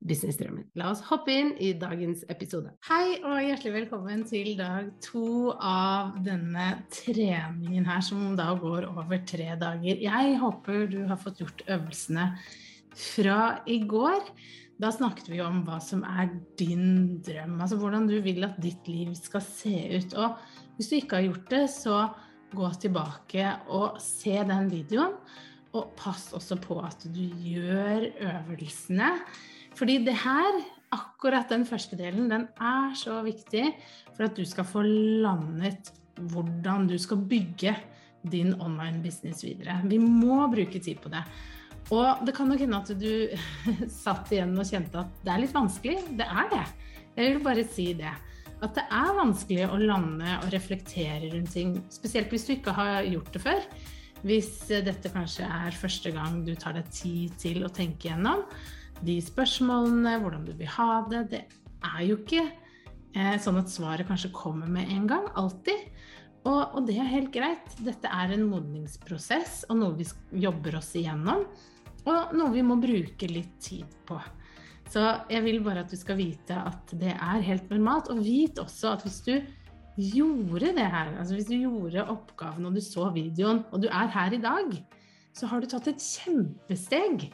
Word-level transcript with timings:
businessdrømmen. 0.00 0.64
La 0.80 0.90
oss 0.92 1.02
hoppe 1.10 1.34
inn 1.34 1.50
i 1.60 1.72
dagens 1.78 2.22
episode. 2.32 2.72
Hei 2.88 3.18
og 3.20 3.36
hjertelig 3.44 3.74
velkommen 3.74 4.24
til 4.28 4.54
dag 4.58 4.88
to 5.04 5.52
av 5.56 6.16
denne 6.24 6.70
treningen 6.94 7.88
her, 7.88 8.00
som 8.04 8.32
da 8.38 8.50
går 8.58 8.88
over 8.90 9.20
tre 9.28 9.52
dager. 9.60 10.00
Jeg 10.00 10.38
håper 10.40 10.88
du 10.90 11.02
har 11.10 11.20
fått 11.20 11.42
gjort 11.44 11.66
øvelsene 11.68 12.30
fra 12.96 13.42
i 13.68 13.82
går. 13.88 14.24
Da 14.80 14.88
snakket 14.94 15.28
vi 15.28 15.42
om 15.44 15.60
hva 15.66 15.76
som 15.84 16.00
er 16.08 16.32
din 16.58 17.20
drøm, 17.20 17.58
altså 17.60 17.76
hvordan 17.76 18.08
du 18.08 18.16
vil 18.24 18.46
at 18.48 18.56
ditt 18.62 18.88
liv 18.88 19.12
skal 19.18 19.44
se 19.44 19.76
ut. 19.92 20.16
Og 20.16 20.40
hvis 20.78 20.88
du 20.88 20.96
ikke 20.96 21.20
har 21.20 21.28
gjort 21.28 21.52
det, 21.52 21.64
så 21.74 22.02
gå 22.56 22.72
tilbake 22.80 23.52
og 23.68 24.00
se 24.02 24.40
den 24.48 24.72
videoen. 24.72 25.14
Og 25.76 25.92
pass 25.98 26.30
også 26.34 26.56
på 26.64 26.80
at 26.82 27.04
du 27.12 27.22
gjør 27.44 28.08
øvelsene. 28.16 29.12
Fordi 29.80 29.96
det 30.04 30.16
her, 30.20 30.60
akkurat 30.92 31.48
den 31.48 31.64
første 31.64 31.96
delen, 31.96 32.28
den 32.28 32.44
er 32.60 32.92
så 32.98 33.22
viktig 33.24 33.70
for 34.12 34.26
at 34.26 34.36
du 34.36 34.44
skal 34.44 34.66
få 34.68 34.82
landet 34.84 35.88
hvordan 36.20 36.84
du 36.90 36.98
skal 37.00 37.22
bygge 37.24 37.72
din 38.28 38.52
online 38.60 39.00
business 39.00 39.40
videre. 39.46 39.78
Vi 39.88 39.96
må 39.96 40.42
bruke 40.52 40.82
tid 40.82 41.00
på 41.00 41.08
det. 41.12 41.22
Og 41.96 42.26
det 42.26 42.34
kan 42.36 42.50
nok 42.50 42.60
hende 42.60 42.80
at 42.82 42.90
du 43.00 43.38
satt 44.02 44.28
igjen 44.34 44.52
og 44.52 44.68
kjente 44.68 45.00
at 45.00 45.22
det 45.24 45.32
er 45.32 45.40
litt 45.46 45.56
vanskelig. 45.56 46.02
Det 46.18 46.26
er 46.26 46.50
det. 46.52 46.66
Jeg 47.16 47.30
vil 47.30 47.46
bare 47.46 47.64
si 47.64 47.86
det 47.96 48.12
at 48.60 48.74
det 48.76 48.84
er 48.92 49.14
vanskelig 49.16 49.64
å 49.72 49.78
lande 49.80 50.34
og 50.42 50.50
reflektere 50.52 51.30
rundt 51.32 51.54
ting, 51.56 51.78
spesielt 51.88 52.28
hvis 52.28 52.44
du 52.44 52.52
ikke 52.58 52.74
har 52.76 53.06
gjort 53.08 53.32
det 53.32 53.40
før. 53.40 53.64
Hvis 54.20 54.50
dette 54.84 55.08
kanskje 55.14 55.46
er 55.48 55.72
første 55.80 56.12
gang 56.12 56.42
du 56.44 56.52
tar 56.60 56.76
deg 56.76 56.92
tid 56.92 57.38
til 57.40 57.64
å 57.64 57.72
tenke 57.72 58.10
gjennom 58.10 58.44
de 59.06 59.16
spørsmålene, 59.24 60.18
hvordan 60.22 60.44
du 60.48 60.52
vil 60.58 60.70
ha 60.76 61.02
det. 61.10 61.24
Det 61.32 61.42
er 61.86 62.02
jo 62.06 62.18
ikke 62.20 62.44
eh, 62.44 63.36
sånn 63.42 63.60
at 63.60 63.72
svaret 63.72 64.08
kanskje 64.08 64.32
kommer 64.36 64.70
med 64.70 64.90
en 64.92 65.06
gang, 65.10 65.28
alltid. 65.40 65.88
Og, 66.40 66.60
og, 66.60 66.84
det 66.88 66.96
er 66.96 67.10
helt 67.10 67.32
greit. 67.34 67.74
Dette 67.84 68.08
er 68.08 68.32
en 68.32 68.46
modningsprosess 68.48 69.64
og 69.68 69.80
noe 69.82 69.96
vi 69.98 70.06
jobber 70.40 70.78
oss 70.78 70.94
igjennom. 70.96 71.44
Og 72.08 72.36
noe 72.36 72.52
vi 72.54 72.64
må 72.64 72.78
bruke 72.80 73.28
litt 73.28 73.58
tid 73.60 73.88
på. 74.08 74.16
Så 74.90 75.02
jeg 75.30 75.44
vil 75.44 75.60
bare 75.62 75.84
at 75.84 75.92
du 75.92 75.98
skal 76.00 76.18
vite 76.18 76.56
at 76.56 76.94
det 76.98 77.12
er 77.12 77.44
helt 77.46 77.68
normalt. 77.70 78.08
Og 78.12 78.22
vit 78.24 78.58
også 78.62 78.94
at 78.94 79.04
hvis 79.04 79.20
du 79.26 79.34
gjorde 80.00 80.72
det 80.78 80.86
her, 80.86 81.12
altså 81.20 81.36
hvis 81.36 81.50
du 81.50 81.58
gjorde 81.58 82.06
oppgaven 82.08 82.70
og 82.70 82.78
du 82.78 82.80
så 82.82 83.10
videoen, 83.12 83.62
og 83.70 83.84
du 83.84 83.90
er 83.90 84.08
her 84.14 84.32
i 84.32 84.40
dag, 84.40 84.72
så 85.36 85.50
har 85.50 85.60
du 85.60 85.68
tatt 85.70 85.90
et 85.92 86.02
kjempesteg. 86.02 87.28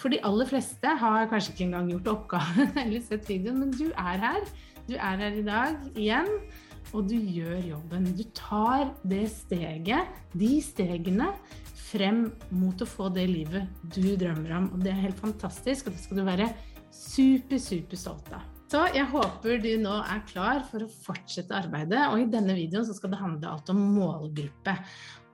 For 0.00 0.12
de 0.12 0.20
aller 0.24 0.48
fleste 0.48 0.96
har 1.02 1.28
kanskje 1.28 1.52
ikke 1.54 1.66
engang 1.68 1.90
gjort 1.92 2.10
oppgaven 2.14 2.74
eller 2.84 3.04
sett 3.04 3.28
videoen, 3.28 3.60
men 3.64 3.74
du 3.76 3.90
er 3.90 4.22
her. 4.24 4.50
Du 4.88 4.96
er 4.96 5.20
her 5.20 5.36
i 5.36 5.44
dag 5.46 5.76
igjen, 5.92 6.30
og 6.96 7.10
du 7.10 7.16
gjør 7.18 7.58
jobben. 7.68 8.08
Du 8.16 8.24
tar 8.36 8.88
det 9.06 9.26
steget, 9.34 10.08
de 10.32 10.54
stegene, 10.64 11.28
frem 11.90 12.28
mot 12.54 12.80
å 12.80 12.88
få 12.88 13.10
det 13.12 13.26
livet 13.28 13.68
du 13.92 14.14
drømmer 14.18 14.56
om. 14.56 14.70
Og 14.74 14.84
det 14.84 14.94
er 14.94 15.04
helt 15.04 15.20
fantastisk, 15.20 15.90
og 15.90 15.96
det 15.96 16.06
skal 16.06 16.22
du 16.22 16.24
være 16.26 16.48
super, 16.94 17.60
super 17.60 18.00
stolt 18.00 18.32
av. 18.34 18.59
Så 18.70 18.84
jeg 18.94 19.08
håper 19.10 19.58
du 19.58 19.70
nå 19.82 19.96
er 19.98 20.20
klar 20.28 20.60
for 20.68 20.84
å 20.84 20.92
fortsette 21.06 21.56
arbeidet. 21.58 22.04
Og 22.12 22.22
i 22.22 22.28
denne 22.30 22.54
videoen 22.54 22.86
så 22.86 22.94
skal 22.94 23.10
det 23.10 23.18
handle 23.18 23.50
alt 23.50 23.70
om 23.72 23.80
målgruppe. 23.96 24.74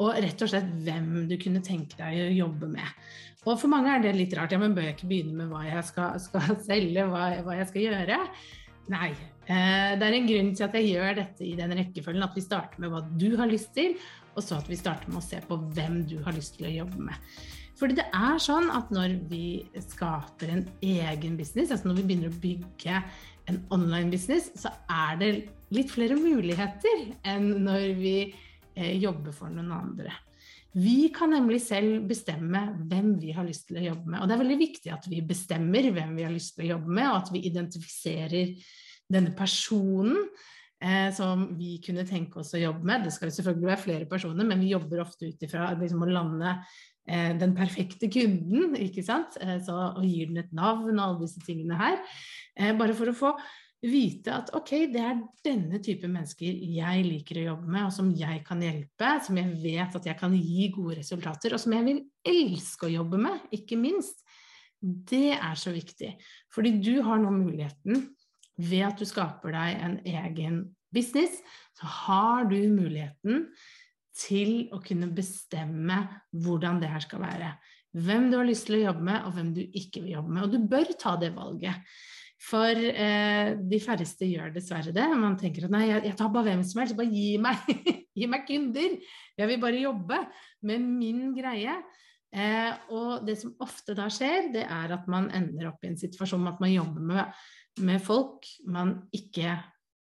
Og 0.01 0.17
rett 0.25 0.45
og 0.45 0.49
slett 0.49 0.71
hvem 0.87 1.27
du 1.29 1.35
kunne 1.41 1.61
tenke 1.65 1.99
deg 2.01 2.23
å 2.23 2.31
jobbe 2.33 2.71
med. 2.73 3.09
Og 3.47 3.59
for 3.61 3.71
mange 3.71 3.93
er 3.93 4.01
det 4.03 4.15
litt 4.17 4.33
rart. 4.37 4.55
Ja, 4.57 4.61
men 4.63 4.73
bør 4.77 4.89
jeg 4.89 4.97
ikke 4.97 5.11
begynne 5.11 5.37
med 5.37 5.53
hva 5.53 5.67
jeg 5.67 5.85
skal, 5.85 6.17
skal 6.23 6.57
selge, 6.69 7.05
hva, 7.13 7.27
hva, 7.45 7.59
jeg 7.61 7.69
skal 7.75 7.85
gjøre? 7.85 8.19
Nei. 8.95 9.11
Eh, 9.45 9.93
det 10.01 10.09
er 10.09 10.17
en 10.17 10.31
grunn 10.31 10.51
til 10.57 10.67
at 10.67 10.81
jeg 10.81 10.95
gjør 10.95 11.21
dette 11.21 11.45
i 11.45 11.53
den 11.61 11.77
rekkefølgen. 11.77 12.25
At 12.25 12.41
vi 12.41 12.47
starter 12.47 12.81
med 12.83 12.95
hva 12.95 13.05
du 13.05 13.29
har 13.37 13.53
lyst 13.53 13.75
til, 13.77 13.99
og 14.33 14.41
så 14.49 14.63
at 14.63 14.73
vi 14.73 14.81
starter 14.81 15.13
med 15.13 15.21
å 15.21 15.27
se 15.29 15.45
på 15.45 15.61
hvem 15.77 16.01
du 16.09 16.23
har 16.25 16.37
lyst 16.37 16.57
til 16.57 16.71
å 16.71 16.75
jobbe 16.79 17.05
med. 17.11 17.37
Fordi 17.76 17.98
det 17.98 18.06
er 18.16 18.38
sånn 18.41 18.70
at 18.72 18.92
når 18.94 19.19
vi 19.28 19.60
skaper 19.84 20.53
en 20.53 20.64
egen 20.81 21.37
business, 21.37 21.72
altså 21.75 21.91
når 21.91 21.98
vi 22.00 22.06
begynner 22.09 22.32
å 22.32 22.41
bygge 22.41 23.00
en 23.50 23.59
online 23.75 24.10
business, 24.12 24.48
så 24.59 24.72
er 24.91 25.19
det 25.20 25.31
litt 25.75 25.92
flere 25.92 26.16
muligheter 26.19 27.10
enn 27.28 27.50
når 27.66 27.84
vi 27.98 28.16
eh, 28.25 28.94
jobber 28.97 29.34
for 29.37 29.53
noen 29.53 29.75
andre. 29.76 30.14
Vi 30.76 31.09
kan 31.14 31.32
nemlig 31.32 31.62
selv 31.64 32.03
bestemme 32.09 32.66
hvem 32.88 33.14
vi 33.20 33.32
har 33.37 33.47
lyst 33.47 33.69
til 33.69 33.78
å 33.81 33.87
jobbe 33.87 34.10
med. 34.12 34.20
Og 34.20 34.28
det 34.28 34.34
er 34.34 34.43
veldig 34.43 34.58
viktig 34.60 34.93
at 34.93 35.06
vi 35.08 35.22
bestemmer 35.25 35.88
hvem 35.88 36.19
vi 36.19 36.26
har 36.26 36.34
lyst 36.34 36.56
til 36.56 36.66
å 36.66 36.75
jobbe 36.75 36.98
med, 36.98 37.06
og 37.08 37.20
at 37.22 37.32
vi 37.32 37.44
identifiserer 37.48 38.53
denne 39.12 39.32
personen 39.37 40.26
eh, 40.82 41.09
som 41.14 41.48
vi 41.59 41.76
kunne 41.84 42.06
tenke 42.09 42.42
oss 42.42 42.54
å 42.56 42.60
jobbe 42.60 42.87
med. 42.87 43.06
Det 43.06 43.14
skal 43.14 43.31
jo 43.31 43.38
selvfølgelig 43.38 43.72
være 43.72 43.84
flere 43.84 44.10
personer, 44.10 44.48
men 44.48 44.62
vi 44.62 44.75
jobber 44.75 45.04
ofte 45.04 45.31
ut 45.31 45.48
ifra 45.48 45.70
liksom, 45.78 46.04
å 46.04 46.10
lande 46.10 46.59
Eh, 47.06 47.37
den 47.38 47.53
perfekte 47.54 48.09
kunden, 48.10 48.75
ikke 48.82 49.04
sant? 49.06 49.37
Eh, 49.38 49.60
så, 49.62 49.76
og 49.94 50.03
gir 50.03 50.26
den 50.26 50.42
et 50.42 50.50
navn 50.56 50.97
og 50.97 51.04
alle 51.04 51.20
disse 51.22 51.42
tingene 51.47 51.78
her. 51.78 52.00
Eh, 52.59 52.72
bare 52.75 52.97
for 52.98 53.12
å 53.12 53.14
få 53.14 53.31
vite 53.87 54.32
at 54.34 54.50
ok, 54.56 54.72
det 54.91 55.03
er 55.04 55.20
denne 55.47 55.78
type 55.84 56.09
mennesker 56.10 56.64
jeg 56.75 57.04
liker 57.06 57.38
å 57.38 57.47
jobbe 57.53 57.70
med, 57.70 57.84
og 57.87 57.94
som 57.94 58.10
jeg 58.16 58.43
kan 58.48 58.64
hjelpe, 58.64 59.12
som 59.22 59.38
jeg 59.38 59.54
vet 59.62 59.98
at 60.00 60.08
jeg 60.10 60.19
kan 60.19 60.34
gi 60.34 60.66
gode 60.75 60.98
resultater, 60.98 61.54
og 61.54 61.62
som 61.62 61.76
jeg 61.76 61.87
vil 61.87 62.03
elske 62.26 62.88
å 62.88 62.94
jobbe 62.97 63.22
med, 63.22 63.47
ikke 63.54 63.78
minst. 63.78 64.25
Det 64.82 65.37
er 65.37 65.54
så 65.60 65.70
viktig. 65.76 66.16
Fordi 66.53 66.75
du 66.82 66.97
har 67.06 67.22
nå 67.22 67.31
muligheten, 67.37 68.08
ved 68.56 68.87
at 68.89 69.00
du 69.00 69.06
skaper 69.09 69.55
deg 69.55 69.83
en 69.84 69.97
egen 70.06 70.61
business, 70.94 71.41
så 71.77 71.89
har 72.06 72.49
du 72.50 72.59
muligheten 72.72 73.49
til 74.17 74.71
å 74.72 74.81
kunne 74.84 75.11
bestemme 75.12 76.00
hvordan 76.33 76.81
det 76.81 76.91
her 76.93 77.05
skal 77.05 77.25
være. 77.27 77.55
Hvem 77.97 78.31
du 78.31 78.39
har 78.39 78.49
lyst 78.49 78.69
til 78.69 78.78
å 78.78 78.84
jobbe 78.89 79.05
med, 79.09 79.25
og 79.25 79.37
hvem 79.37 79.50
du 79.56 79.62
ikke 79.65 80.03
vil 80.05 80.17
jobbe 80.17 80.33
med. 80.33 80.47
Og 80.47 80.55
du 80.55 80.71
bør 80.72 80.93
ta 81.00 81.15
det 81.21 81.33
valget. 81.37 81.84
For 82.47 82.77
eh, 82.77 83.55
de 83.56 83.78
færreste 83.81 84.28
gjør 84.28 84.53
dessverre 84.55 84.93
det. 84.94 85.06
Man 85.17 85.38
tenker 85.41 85.67
at 85.67 85.73
nei, 85.73 85.87
jeg, 85.88 86.03
jeg 86.11 86.19
tar 86.19 86.33
bare 86.33 86.50
hvem 86.50 86.65
som 86.69 86.83
helst, 86.83 86.97
bare 86.99 87.12
gi 87.12 87.37
meg, 87.41 87.62
gi 88.19 88.28
meg 88.28 88.44
kunder. 88.49 88.99
Jeg 89.41 89.50
vil 89.53 89.62
bare 89.62 89.81
jobbe 89.81 90.21
med 90.69 90.84
min 90.84 91.31
greie. 91.37 91.78
Eh, 92.37 92.73
og 92.93 93.25
det 93.25 93.38
som 93.41 93.55
ofte 93.64 93.97
da 93.97 94.11
skjer, 94.12 94.50
det 94.53 94.67
er 94.69 94.93
at 94.99 95.08
man 95.08 95.31
ender 95.35 95.70
opp 95.70 95.85
i 95.85 95.93
en 95.93 96.00
situasjon 96.00 96.43
med 96.44 96.56
at 96.56 96.64
man 96.67 96.75
jobber 96.75 97.08
med, 97.12 97.41
med 97.84 98.02
folk 98.05 98.49
man 98.70 98.99
ikke 99.14 99.58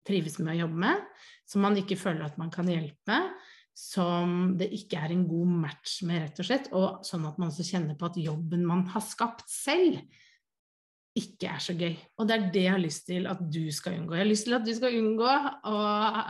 trives 0.08 0.40
med 0.42 0.56
å 0.56 0.60
jobbe 0.64 0.82
med, 0.84 1.04
som 1.48 1.64
man 1.66 1.78
ikke 1.80 2.00
føler 2.00 2.26
at 2.26 2.40
man 2.42 2.52
kan 2.54 2.70
hjelpe 2.70 3.20
som 3.78 4.56
det 4.60 4.68
ikke 4.76 5.00
er 5.00 5.14
en 5.14 5.24
god 5.30 5.54
match 5.66 6.02
med, 6.08 6.26
rett 6.26 6.42
og 6.42 6.48
slett. 6.48 6.68
Og 6.76 7.06
sånn 7.08 7.26
at 7.30 7.40
man 7.42 7.52
også 7.52 7.66
kjenner 7.66 7.98
på 7.98 8.10
at 8.10 8.20
jobben 8.22 8.66
man 8.68 8.84
har 8.92 9.04
skapt 9.06 9.48
selv, 9.52 10.02
ikke 11.18 11.50
er 11.52 11.60
så 11.60 11.74
gøy. 11.76 11.96
Og 12.22 12.28
det 12.28 12.36
er 12.36 12.44
det 12.54 12.62
jeg 12.64 12.72
har 12.72 12.80
lyst 12.80 13.04
til 13.10 13.26
at 13.28 13.40
du 13.52 13.66
skal 13.76 13.98
unngå. 13.98 14.16
Jeg 14.16 14.24
har 14.24 14.30
lyst 14.30 14.46
til 14.48 14.56
at 14.56 14.68
du 14.68 14.72
skal 14.78 14.96
unngå 14.96 15.32
å 15.68 15.80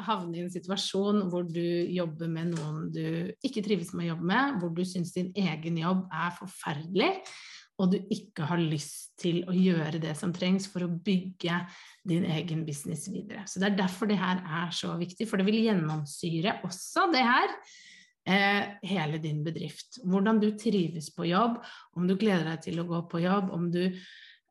havne 0.08 0.40
i 0.40 0.42
en 0.42 0.54
situasjon 0.54 1.28
hvor 1.30 1.46
du 1.46 1.66
jobber 1.94 2.32
med 2.32 2.56
noen 2.56 2.88
du 2.94 3.04
ikke 3.46 3.62
trives 3.66 3.92
med 3.94 4.08
å 4.08 4.14
jobbe 4.16 4.30
med, 4.32 4.58
hvor 4.62 4.74
du 4.74 4.82
syns 4.88 5.14
din 5.14 5.30
egen 5.38 5.78
jobb 5.84 6.08
er 6.10 6.34
forferdelig, 6.40 7.12
og 7.82 7.94
du 7.94 7.98
ikke 8.14 8.46
har 8.50 8.62
lyst 8.62 9.16
til 9.22 9.42
å 9.50 9.56
gjøre 9.56 10.02
det 10.02 10.14
som 10.18 10.34
trengs 10.34 10.68
for 10.70 10.86
å 10.86 10.92
bygge 10.92 11.58
din 12.08 12.26
egen 12.30 12.64
business 12.68 13.08
videre. 13.10 13.46
Så 13.50 13.62
Det 13.62 13.72
er 13.72 13.80
derfor 13.84 14.10
det 14.10 14.20
her 14.22 14.42
er 14.46 14.74
så 14.76 14.94
viktig, 15.00 15.28
for 15.30 15.42
det 15.42 15.48
vil 15.50 15.62
gjennomsyre 15.66 16.60
også 16.68 17.08
det 17.14 17.24
her 17.26 17.56
eh, 18.30 18.74
hele 18.94 19.22
din 19.22 19.44
bedrift. 19.46 20.02
Hvordan 20.06 20.42
du 20.42 20.52
trives 20.58 21.12
på 21.16 21.30
jobb, 21.30 21.62
om 21.98 22.08
du 22.08 22.16
gleder 22.16 22.54
deg 22.54 22.68
til 22.70 22.82
å 22.82 22.90
gå 22.90 23.06
på 23.12 23.24
jobb, 23.26 23.50
om 23.54 23.70
du 23.74 23.84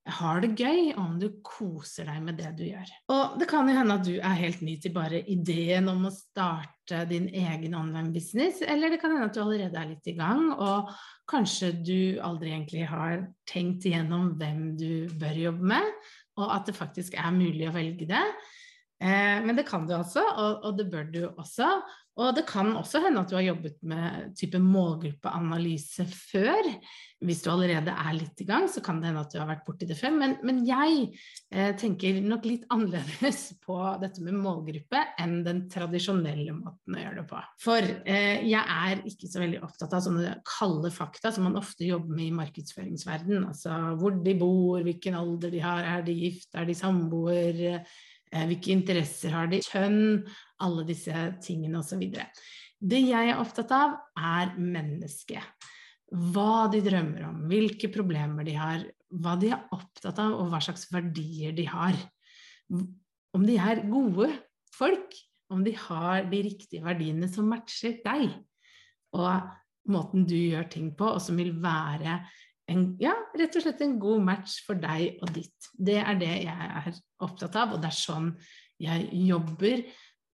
har 0.09 0.41
det 0.41 0.55
gøy, 0.57 0.93
og 0.95 1.01
om 1.03 1.17
du 1.21 1.27
koser 1.45 2.09
deg 2.09 2.23
med 2.25 2.39
det 2.41 2.51
du 2.57 2.63
gjør. 2.65 2.93
Og 3.13 3.35
det 3.41 3.49
kan 3.51 3.69
jo 3.69 3.77
hende 3.77 3.97
at 3.99 4.07
du 4.07 4.15
er 4.17 4.39
helt 4.39 4.63
ny 4.65 4.77
til 4.81 4.95
bare 4.95 5.21
ideen 5.29 5.91
om 5.93 6.07
å 6.09 6.15
starte 6.15 7.03
din 7.11 7.29
egen 7.29 7.77
online-business, 7.77 8.63
eller 8.67 8.91
det 8.91 9.01
kan 9.03 9.13
hende 9.13 9.29
at 9.29 9.37
du 9.37 9.43
allerede 9.45 9.77
er 9.77 9.91
litt 9.93 10.09
i 10.11 10.17
gang, 10.17 10.49
og 10.57 10.89
kanskje 11.31 11.73
du 11.85 12.01
aldri 12.25 12.55
egentlig 12.55 12.89
har 12.91 13.27
tenkt 13.51 13.87
igjennom 13.87 14.33
hvem 14.41 14.65
du 14.81 15.13
bør 15.21 15.45
jobbe 15.45 15.71
med, 15.75 15.93
og 16.41 16.57
at 16.57 16.71
det 16.71 16.79
faktisk 16.79 17.19
er 17.21 17.37
mulig 17.37 17.69
å 17.69 17.77
velge 17.77 18.09
det. 18.09 18.25
Eh, 19.01 19.41
men 19.47 19.57
det 19.57 19.65
kan 19.69 19.87
du 19.89 19.95
altså, 19.97 20.23
og, 20.37 20.65
og, 20.65 20.77
det 20.77 20.91
bør 20.93 21.09
du 21.09 21.23
også. 21.31 21.73
Og 22.21 22.35
det 22.37 22.43
kan 22.49 22.75
også 22.77 23.01
hende 23.01 23.23
at 23.23 23.31
du 23.31 23.37
har 23.39 23.47
jobbet 23.47 23.79
med 23.87 24.35
type 24.37 24.59
målgruppeanalyse 24.61 26.05
før. 26.11 26.67
Hvis 27.25 27.41
du 27.45 27.49
allerede 27.53 27.95
er 27.95 28.17
litt 28.17 28.43
i 28.43 28.47
gang, 28.49 28.67
så 28.69 28.83
kan 28.85 28.99
det 29.01 29.09
hende 29.09 29.23
at 29.23 29.33
du 29.33 29.39
har 29.41 29.49
vært 29.49 29.63
borti 29.65 29.89
det 29.89 29.97
før. 29.97 30.13
Men, 30.19 30.35
men 30.45 30.59
jeg 30.69 31.07
eh, 31.55 31.71
tenker 31.81 32.19
nok 32.21 32.45
litt 32.51 32.67
annerledes 32.75 33.47
på 33.65 33.79
dette 34.03 34.25
med 34.27 34.37
målgruppe 34.37 35.01
enn 35.23 35.39
den 35.47 35.65
tradisjonelle 35.73 36.59
måten 36.59 36.99
å 36.99 37.05
gjøre 37.07 37.23
det 37.23 37.27
på. 37.31 37.41
For 37.65 37.89
eh, 38.05 38.45
jeg 38.51 38.61
er 38.61 39.05
ikke 39.09 39.33
så 39.33 39.45
veldig 39.47 39.65
opptatt 39.65 39.97
av 39.97 40.05
sånne 40.05 40.37
kalde 40.59 40.93
fakta 40.93 41.33
som 41.33 41.49
man 41.49 41.57
ofte 41.63 41.89
jobber 41.89 42.21
med 42.21 42.29
i 42.29 42.39
markedsføringsverden. 42.43 43.49
Altså 43.49 43.81
hvor 44.03 44.21
de 44.21 44.37
bor, 44.37 44.85
hvilken 44.85 45.17
alder 45.23 45.57
de 45.57 45.65
har, 45.65 45.89
er 45.97 46.05
de 46.05 46.21
gift, 46.27 46.51
er 46.53 46.69
de 46.69 46.77
samboer? 46.77 47.65
Eh, 48.31 48.47
hvilke 48.47 48.71
interesser 48.75 49.35
har 49.35 49.51
de, 49.51 49.59
kjønn, 49.67 50.23
alle 50.63 50.87
disse 50.87 51.27
tingene 51.43 51.81
osv. 51.81 52.05
Det 52.81 53.01
jeg 53.03 53.33
er 53.33 53.41
opptatt 53.41 53.73
av, 53.75 53.97
er 54.17 54.55
mennesket. 54.57 55.69
Hva 56.11 56.69
de 56.71 56.83
drømmer 56.85 57.27
om, 57.29 57.43
hvilke 57.51 57.91
problemer 57.93 58.47
de 58.47 58.55
har, 58.59 58.85
hva 59.11 59.35
de 59.39 59.51
er 59.55 59.67
opptatt 59.75 60.19
av, 60.23 60.37
og 60.39 60.51
hva 60.53 60.63
slags 60.63 60.87
verdier 60.93 61.55
de 61.57 61.67
har. 61.71 61.99
Om 62.71 63.47
de 63.47 63.59
er 63.59 63.85
gode 63.91 64.31
folk, 64.75 65.15
om 65.51 65.65
de 65.67 65.75
har 65.75 66.29
de 66.31 66.45
riktige 66.47 66.85
verdiene 66.87 67.27
som 67.31 67.51
matcher 67.51 67.99
deg, 68.05 68.31
og 69.19 69.91
måten 69.91 70.27
du 70.29 70.37
gjør 70.37 70.71
ting 70.71 70.93
på, 70.95 71.09
og 71.17 71.23
som 71.23 71.39
vil 71.41 71.57
være 71.63 72.21
en, 72.71 72.85
ja, 73.03 73.15
rett 73.37 73.57
og 73.59 73.65
slett 73.65 73.83
en 73.85 73.99
god 74.01 74.23
match 74.27 74.61
for 74.67 74.79
deg 74.81 75.21
og 75.23 75.33
ditt. 75.35 75.71
Det 75.75 75.99
er 76.03 76.21
det 76.21 76.35
jeg 76.47 76.71
er 76.85 77.01
opptatt 77.25 77.59
av, 77.59 77.75
og 77.75 77.83
det 77.83 77.91
er 77.91 77.99
sånn 77.99 78.31
jeg 78.81 79.11
jobber 79.27 79.83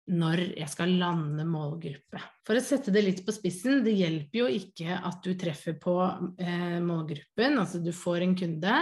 når 0.06 0.40
jeg 0.54 0.70
skal 0.70 0.92
lande 1.00 1.42
målgruppe. 1.48 2.20
For 2.46 2.54
å 2.54 2.62
sette 2.62 2.92
det 2.94 3.02
litt 3.02 3.22
på 3.26 3.34
spissen, 3.34 3.80
det 3.82 3.96
hjelper 3.98 4.38
jo 4.38 4.50
ikke 4.54 5.00
at 5.08 5.18
du 5.24 5.32
treffer 5.38 5.74
på 5.82 5.96
eh, 6.38 6.78
målgruppen. 6.82 7.58
Altså 7.58 7.80
du 7.82 7.90
får 7.96 8.22
en 8.22 8.36
kunde 8.38 8.76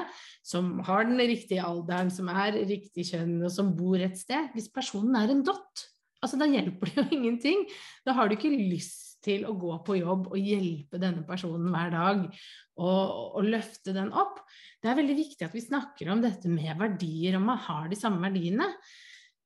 som 0.45 0.75
har 0.85 1.09
den 1.09 1.23
riktige 1.23 1.65
alderen, 1.65 2.13
som 2.13 2.29
er 2.29 2.61
riktig 2.69 3.09
kjønn, 3.15 3.39
og 3.41 3.55
som 3.55 3.73
bor 3.77 3.97
et 4.05 4.21
sted. 4.21 4.53
Hvis 4.53 4.69
personen 4.73 5.17
er 5.17 5.33
en 5.33 5.41
dott, 5.47 5.87
altså 6.21 6.41
da 6.41 6.51
hjelper 6.51 6.93
det 6.93 7.01
jo 7.01 7.07
ingenting. 7.19 7.65
Da 8.05 8.19
har 8.19 8.29
du 8.29 8.37
ikke 8.37 8.53
lyst 8.53 9.04
til 9.25 9.47
å 9.49 9.55
gå 9.59 9.79
på 9.87 9.97
jobb 9.99 10.29
og 10.33 10.37
hjelpe 10.41 11.01
denne 11.01 11.25
personen 11.27 11.73
hver 11.73 11.95
dag 11.95 12.27
og, 12.27 13.09
og, 13.39 13.41
løfte 13.47 13.95
den 13.97 14.13
opp. 14.13 14.43
Det 14.83 14.91
er 14.91 15.01
veldig 15.01 15.17
viktig 15.19 15.47
at 15.47 15.57
vi 15.57 15.65
snakker 15.65 16.13
om 16.13 16.23
dette 16.25 16.51
med 16.53 16.77
verdier, 16.81 17.39
om 17.39 17.49
man 17.51 17.61
har 17.67 17.89
de 17.91 17.99
samme 17.99 18.21
verdiene. 18.25 18.69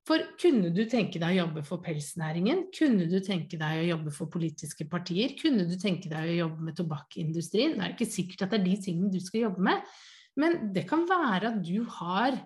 For 0.08 0.25
kunne 0.40 0.70
du 0.72 0.82
tenke 0.88 1.20
deg 1.20 1.34
å 1.34 1.40
jobbe 1.42 1.62
for 1.69 1.84
pelsnæringen? 1.84 2.69
Kunne 2.72 3.08
du 3.10 3.19
tenke 3.25 3.58
deg 3.60 3.82
å 3.82 3.88
jobbe 3.90 4.12
for 4.16 4.32
politiske 4.32 4.86
partier? 4.88 5.34
Kunne 5.40 5.66
du 5.69 5.75
tenke 5.81 6.08
deg 6.08 6.31
å 6.32 6.38
jobbe 6.46 6.69
med 6.69 6.78
tobakkindustrien? 6.78 7.76
Det 7.76 7.84
er 7.84 7.96
ikke 7.96 8.08
sikkert 8.08 8.46
at 8.46 8.54
det 8.54 8.62
er 8.62 8.69
de 8.70 8.78
tingene 8.86 9.12
du 9.12 9.20
skal 9.20 9.48
jobbe 9.48 9.66
med, 9.69 9.98
men 10.38 10.70
det 10.72 10.86
kan 10.88 11.04
være 11.08 11.52
at 11.52 11.60
du 11.66 11.82
har 11.98 12.38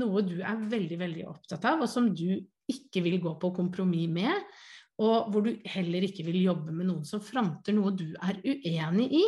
noe 0.00 0.24
du 0.26 0.40
er 0.42 0.66
veldig, 0.72 0.98
veldig 0.98 1.26
opptatt 1.30 1.66
av, 1.70 1.84
og 1.84 1.90
som 1.90 2.08
du 2.10 2.40
ikke 2.70 3.02
vil 3.04 3.20
gå 3.22 3.34
på 3.38 3.52
kompromiss 3.54 4.10
med 4.10 4.63
og 5.02 5.30
hvor 5.32 5.42
du 5.42 5.54
heller 5.66 6.06
ikke 6.06 6.26
vil 6.26 6.42
jobbe 6.44 6.74
med 6.74 6.86
noen 6.86 7.06
som 7.08 7.22
fronter 7.24 7.74
noe 7.74 7.94
du 7.96 8.12
er 8.22 8.38
uenig 8.44 9.08
i. 9.18 9.24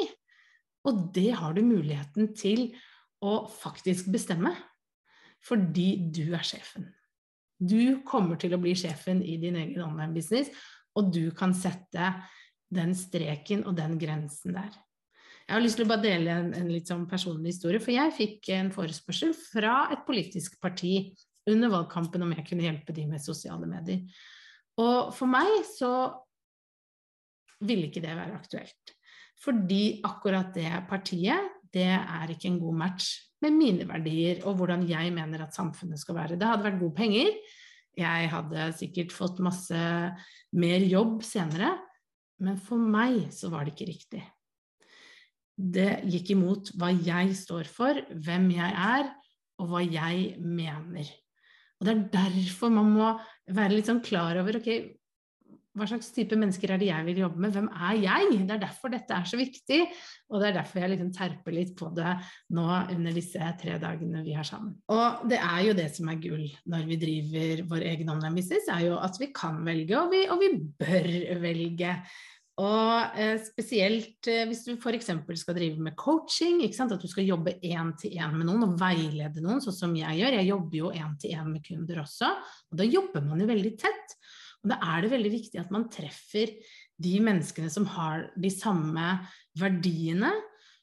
Og 0.86 1.08
det 1.14 1.32
har 1.40 1.56
du 1.56 1.64
muligheten 1.66 2.30
til 2.38 2.68
å 3.24 3.40
faktisk 3.50 4.12
bestemme, 4.14 4.52
fordi 5.42 5.88
du 6.14 6.28
er 6.36 6.46
sjefen. 6.46 6.86
Du 7.58 8.02
kommer 8.06 8.38
til 8.38 8.54
å 8.54 8.60
bli 8.60 8.74
sjefen 8.78 9.22
i 9.24 9.38
din 9.42 9.56
egen 9.58 9.82
online-business, 9.82 10.52
og 10.96 11.10
du 11.14 11.30
kan 11.36 11.54
sette 11.56 12.12
den 12.72 12.94
streken 12.96 13.64
og 13.66 13.76
den 13.78 13.96
grensen 13.98 14.54
der. 14.56 14.70
Jeg 15.46 15.54
har 15.54 15.62
lyst 15.62 15.78
til 15.78 15.86
å 15.86 15.90
bare 15.92 16.02
dele 16.02 16.32
en, 16.34 16.48
en 16.58 16.70
litt 16.70 16.90
sånn 16.90 17.06
personlig 17.10 17.54
historie, 17.54 17.82
for 17.82 17.94
jeg 17.94 18.14
fikk 18.16 18.50
en 18.56 18.72
forespørsel 18.74 19.34
fra 19.38 19.86
et 19.94 20.02
politisk 20.06 20.58
parti 20.62 21.12
under 21.46 21.70
valgkampen 21.70 22.24
om 22.26 22.32
jeg 22.34 22.46
kunne 22.48 22.66
hjelpe 22.66 22.94
de 22.94 23.04
med 23.06 23.22
sosiale 23.22 23.68
medier. 23.70 24.02
Og 24.82 25.12
for 25.16 25.30
meg 25.30 25.62
så 25.68 25.92
ville 27.64 27.88
ikke 27.88 28.02
det 28.04 28.16
være 28.16 28.36
aktuelt. 28.36 28.92
Fordi 29.40 30.00
akkurat 30.04 30.52
det 30.56 30.72
partiet, 30.88 31.52
det 31.72 31.88
er 31.92 32.32
ikke 32.32 32.48
en 32.50 32.60
god 32.60 32.76
match 32.84 33.10
med 33.44 33.56
mine 33.56 33.86
verdier 33.88 34.40
og 34.48 34.56
hvordan 34.60 34.86
jeg 34.88 35.12
mener 35.12 35.44
at 35.44 35.56
samfunnet 35.56 36.00
skal 36.00 36.16
være. 36.16 36.38
Det 36.40 36.48
hadde 36.48 36.64
vært 36.64 36.80
gode 36.80 36.96
penger. 36.96 37.32
Jeg 37.96 38.30
hadde 38.32 38.70
sikkert 38.76 39.12
fått 39.12 39.42
masse 39.44 39.82
mer 40.56 40.84
jobb 40.84 41.20
senere. 41.24 41.74
Men 42.44 42.58
for 42.60 42.80
meg 42.80 43.30
så 43.32 43.48
var 43.52 43.64
det 43.64 43.74
ikke 43.74 43.90
riktig. 43.92 44.24
Det 45.56 46.02
gikk 46.12 46.34
imot 46.34 46.74
hva 46.76 46.90
jeg 46.92 47.32
står 47.36 47.68
for, 47.72 47.96
hvem 48.12 48.50
jeg 48.52 48.72
er, 48.76 49.08
og 49.56 49.70
hva 49.70 49.80
jeg 49.80 50.34
mener. 50.44 51.08
Og 51.76 51.88
det 51.88 51.94
er 51.94 52.06
derfor 52.12 52.72
man 52.72 52.92
må 52.92 53.10
være 53.52 53.76
litt 53.76 53.90
sånn 53.90 54.04
klar 54.04 54.38
over 54.40 54.60
ok, 54.60 54.70
hva 55.76 55.84
slags 55.88 56.08
type 56.14 56.36
mennesker 56.38 56.72
er 56.72 56.80
det 56.80 56.88
jeg 56.88 57.04
vil 57.04 57.18
jobbe 57.20 57.42
med, 57.42 57.52
hvem 57.52 57.66
er 57.68 57.98
jeg? 58.00 58.38
Det 58.48 58.54
er 58.54 58.62
derfor 58.62 58.92
dette 58.92 59.12
er 59.12 59.26
så 59.28 59.36
viktig, 59.36 59.80
og 60.32 60.40
det 60.40 60.48
er 60.48 60.54
derfor 60.56 60.80
jeg 60.80 60.92
liksom 60.94 61.10
terper 61.12 61.52
litt 61.52 61.74
på 61.76 61.90
det 61.96 62.14
nå 62.56 62.64
under 62.94 63.16
disse 63.16 63.50
tre 63.60 63.76
dagene 63.82 64.24
vi 64.24 64.36
har 64.36 64.48
sammen. 64.48 64.72
Og 64.92 65.26
det 65.28 65.40
er 65.42 65.60
jo 65.66 65.74
det 65.76 65.90
som 65.92 66.08
er 66.12 66.22
gull 66.22 66.46
når 66.72 66.88
vi 66.88 67.00
driver 67.02 67.66
vår 67.74 67.84
egen 67.92 68.14
online 68.14 68.38
business, 68.38 68.70
er 68.72 68.86
jo 68.86 68.96
at 69.02 69.20
vi 69.20 69.28
kan 69.36 69.60
velge, 69.68 70.00
og 70.00 70.08
vi, 70.14 70.24
og 70.32 70.40
vi 70.40 70.50
bør 70.80 71.12
velge. 71.44 71.92
Og 72.56 73.18
eh, 73.20 73.36
spesielt 73.44 74.28
eh, 74.32 74.46
hvis 74.48 74.62
du 74.64 74.72
f.eks. 74.78 75.10
skal 75.42 75.56
drive 75.58 75.82
med 75.82 75.96
coaching, 75.98 76.62
at 76.64 76.94
du 77.02 77.08
skal 77.10 77.28
jobbe 77.28 77.58
én-til-én 77.60 78.32
med 78.32 78.48
noen 78.48 78.64
og 78.64 78.78
veilede 78.80 79.44
noen, 79.44 79.60
sånn 79.60 79.76
som 79.76 79.96
jeg 79.98 80.22
gjør. 80.22 80.38
Jeg 80.38 80.48
jobber 80.48 80.78
jo 80.78 80.92
én-til-én 80.96 81.50
med 81.52 81.64
kunder 81.66 82.00
også, 82.06 82.30
og 82.72 82.80
da 82.80 82.88
jobber 82.88 83.26
man 83.26 83.44
jo 83.44 83.50
veldig 83.50 83.74
tett. 83.82 84.16
Og 84.64 84.72
da 84.72 84.80
er 84.94 85.04
det 85.04 85.12
veldig 85.12 85.32
viktig 85.36 85.60
at 85.60 85.74
man 85.74 85.84
treffer 85.92 86.54
de 86.96 87.12
menneskene 87.20 87.68
som 87.72 87.84
har 87.92 88.30
de 88.40 88.50
samme 88.50 89.10
verdiene, 89.60 90.32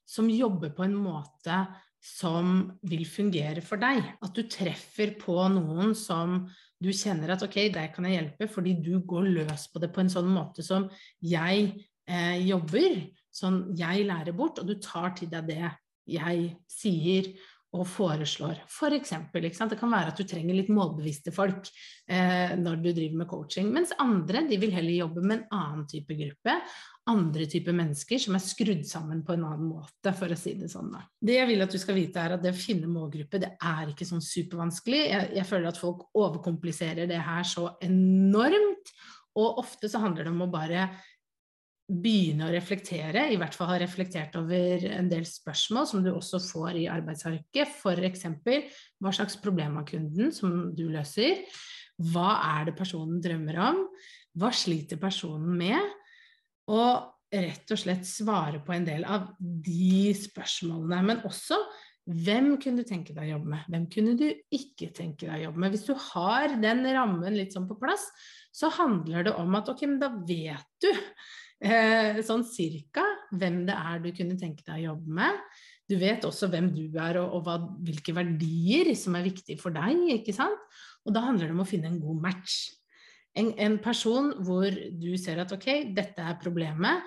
som 0.06 0.30
jobber 0.30 0.76
på 0.78 0.86
en 0.86 0.94
måte 1.00 1.58
som 2.04 2.74
vil 2.84 3.06
fungere 3.08 3.64
for 3.64 3.80
deg. 3.80 4.04
At 4.24 4.36
du 4.36 4.44
treffer 4.52 5.14
på 5.20 5.38
noen 5.54 5.94
som 5.96 6.44
du 6.84 6.92
kjenner 6.92 7.32
at 7.32 7.46
ok, 7.46 7.58
der 7.72 7.92
kan 7.94 8.08
jeg 8.10 8.18
hjelpe, 8.18 8.50
fordi 8.52 8.76
du 8.84 8.98
går 9.08 9.30
løs 9.40 9.70
på 9.72 9.80
det 9.80 9.94
på 9.96 10.04
en 10.04 10.12
sånn 10.12 10.28
måte 10.28 10.66
som 10.66 10.90
jeg 11.24 11.70
eh, 12.10 12.42
jobber, 12.44 13.00
sånn 13.34 13.64
jeg 13.80 14.04
lærer 14.10 14.36
bort, 14.36 14.60
og 14.60 14.68
du 14.68 14.76
tar 14.84 15.16
til 15.16 15.32
deg 15.32 15.48
det 15.48 15.72
jeg 16.12 16.50
sier 16.68 17.32
og 17.74 17.88
foreslår. 17.90 18.62
For 18.70 18.94
eksempel, 18.94 19.48
det 19.50 19.80
kan 19.80 19.92
være 19.92 20.14
at 20.14 20.20
du 20.20 20.28
trenger 20.30 20.58
litt 20.58 20.72
målbevisste 20.74 21.34
folk 21.34 21.70
eh, 22.08 22.54
når 22.60 22.82
du 22.84 22.90
driver 22.92 23.24
med 23.24 23.30
coaching, 23.32 23.72
mens 23.74 23.96
andre 24.02 24.46
de 24.50 24.60
vil 24.62 24.76
heller 24.76 25.04
jobbe 25.04 25.24
med 25.26 25.40
en 25.40 25.48
annen 25.60 25.88
type 25.90 26.18
gruppe 26.20 26.60
andre 27.10 27.48
typer 27.52 27.76
mennesker 27.76 28.22
som 28.22 28.38
er 28.38 28.44
skrudd 28.44 28.84
sammen 28.88 29.24
på 29.28 29.36
en 29.36 29.44
annen 29.48 29.68
måte, 29.68 30.14
for 30.16 30.32
å 30.32 30.38
si 30.40 30.54
det 30.60 30.70
sånn. 30.72 30.94
Da. 30.94 31.04
Det 31.20 31.36
jeg 31.36 31.50
vil 31.50 31.66
at 31.66 31.74
du 31.74 31.80
skal 31.82 31.98
vite, 31.98 32.22
er 32.22 32.36
at 32.38 32.44
det 32.44 32.54
å 32.54 32.60
finne 32.60 32.92
målgruppe, 32.92 33.42
det 33.44 33.52
er 33.60 33.92
ikke 33.92 34.08
sånn 34.08 34.24
supervanskelig. 34.24 35.02
Jeg, 35.10 35.32
jeg 35.40 35.50
føler 35.50 35.72
at 35.72 35.82
folk 35.82 36.06
overkompliserer 36.16 37.10
det 37.10 37.20
her 37.26 37.44
så 37.48 37.74
enormt, 37.84 38.94
og 39.40 39.60
ofte 39.64 39.90
så 39.90 40.00
handler 40.00 40.28
det 40.28 40.32
om 40.32 40.46
å 40.46 40.52
bare 40.54 40.88
begynne 42.02 42.48
å 42.48 42.54
reflektere, 42.54 43.28
i 43.30 43.38
hvert 43.40 43.56
fall 43.58 43.70
ha 43.72 43.78
reflektert 43.82 44.36
over 44.40 44.86
en 44.90 45.10
del 45.12 45.26
spørsmål 45.28 45.88
som 45.90 46.04
du 46.06 46.12
også 46.14 46.40
får 46.42 46.80
i 46.82 46.90
arbeidsarket, 46.92 47.78
f.eks. 47.78 48.28
hva 49.02 49.14
slags 49.14 49.38
problem 49.44 49.80
har 49.80 49.88
kunden 49.90 50.34
som 50.36 50.72
du 50.76 50.88
løser, 50.94 51.44
hva 52.14 52.38
er 52.58 52.70
det 52.70 52.78
personen 52.78 53.22
drømmer 53.24 53.60
om, 53.62 53.82
hva 54.40 54.50
sliter 54.56 54.98
personen 55.02 55.54
med, 55.60 55.92
og 56.74 57.12
rett 57.34 57.74
og 57.74 57.80
slett 57.82 58.06
svare 58.08 58.62
på 58.64 58.76
en 58.76 58.86
del 58.88 59.06
av 59.10 59.32
de 59.40 60.14
spørsmålene. 60.18 61.02
Men 61.06 61.26
også 61.28 61.58
hvem 62.04 62.58
kunne 62.60 62.84
du 62.84 62.88
tenke 62.88 63.14
deg 63.16 63.30
å 63.30 63.36
jobbe 63.38 63.54
med? 63.54 63.68
Hvem 63.72 63.86
kunne 63.94 64.16
du 64.20 64.26
ikke 64.54 64.90
tenke 64.96 65.28
deg 65.28 65.38
å 65.38 65.46
jobbe 65.46 65.64
med? 65.64 65.74
Hvis 65.74 65.88
du 65.88 65.94
har 66.12 66.58
den 66.60 66.84
rammen 66.90 67.38
litt 67.38 67.56
sånn 67.56 67.70
på 67.70 67.78
plass, 67.80 68.10
så 68.54 68.70
handler 68.76 69.30
det 69.30 69.36
om 69.40 69.56
at 69.58 69.72
ok, 69.72 69.86
men 69.88 70.02
da 70.02 70.12
vet 70.28 70.84
du 70.84 70.90
sånn 72.28 72.42
cirka 72.48 73.04
hvem 73.32 73.62
det 73.68 73.76
er 73.76 74.02
du 74.04 74.10
kunne 74.16 74.36
tenke 74.40 74.66
deg 74.66 74.82
å 74.82 74.88
jobbe 74.94 75.18
med. 75.20 75.38
Du 75.90 75.98
vet 76.00 76.26
også 76.26 76.50
hvem 76.52 76.70
du 76.74 76.86
er 77.00 77.20
og, 77.22 77.38
og 77.38 77.44
hva, 77.46 77.58
hvilke 77.84 78.16
verdier 78.16 78.94
som 79.00 79.18
er 79.20 79.28
viktige 79.28 79.60
for 79.62 79.76
deg. 79.76 80.00
ikke 80.16 80.36
sant? 80.36 80.60
Og 81.04 81.16
da 81.16 81.26
handler 81.26 81.50
det 81.50 81.56
om 81.58 81.64
å 81.64 81.68
finne 81.68 81.92
en 81.92 82.00
god 82.02 82.24
match. 82.24 82.58
En, 83.36 83.52
en 83.58 83.78
person 83.82 84.32
hvor 84.46 84.70
du 84.70 85.12
ser 85.20 85.42
at 85.44 85.52
ok, 85.56 85.70
dette 85.96 86.22
er 86.22 86.40
problemet, 86.42 87.04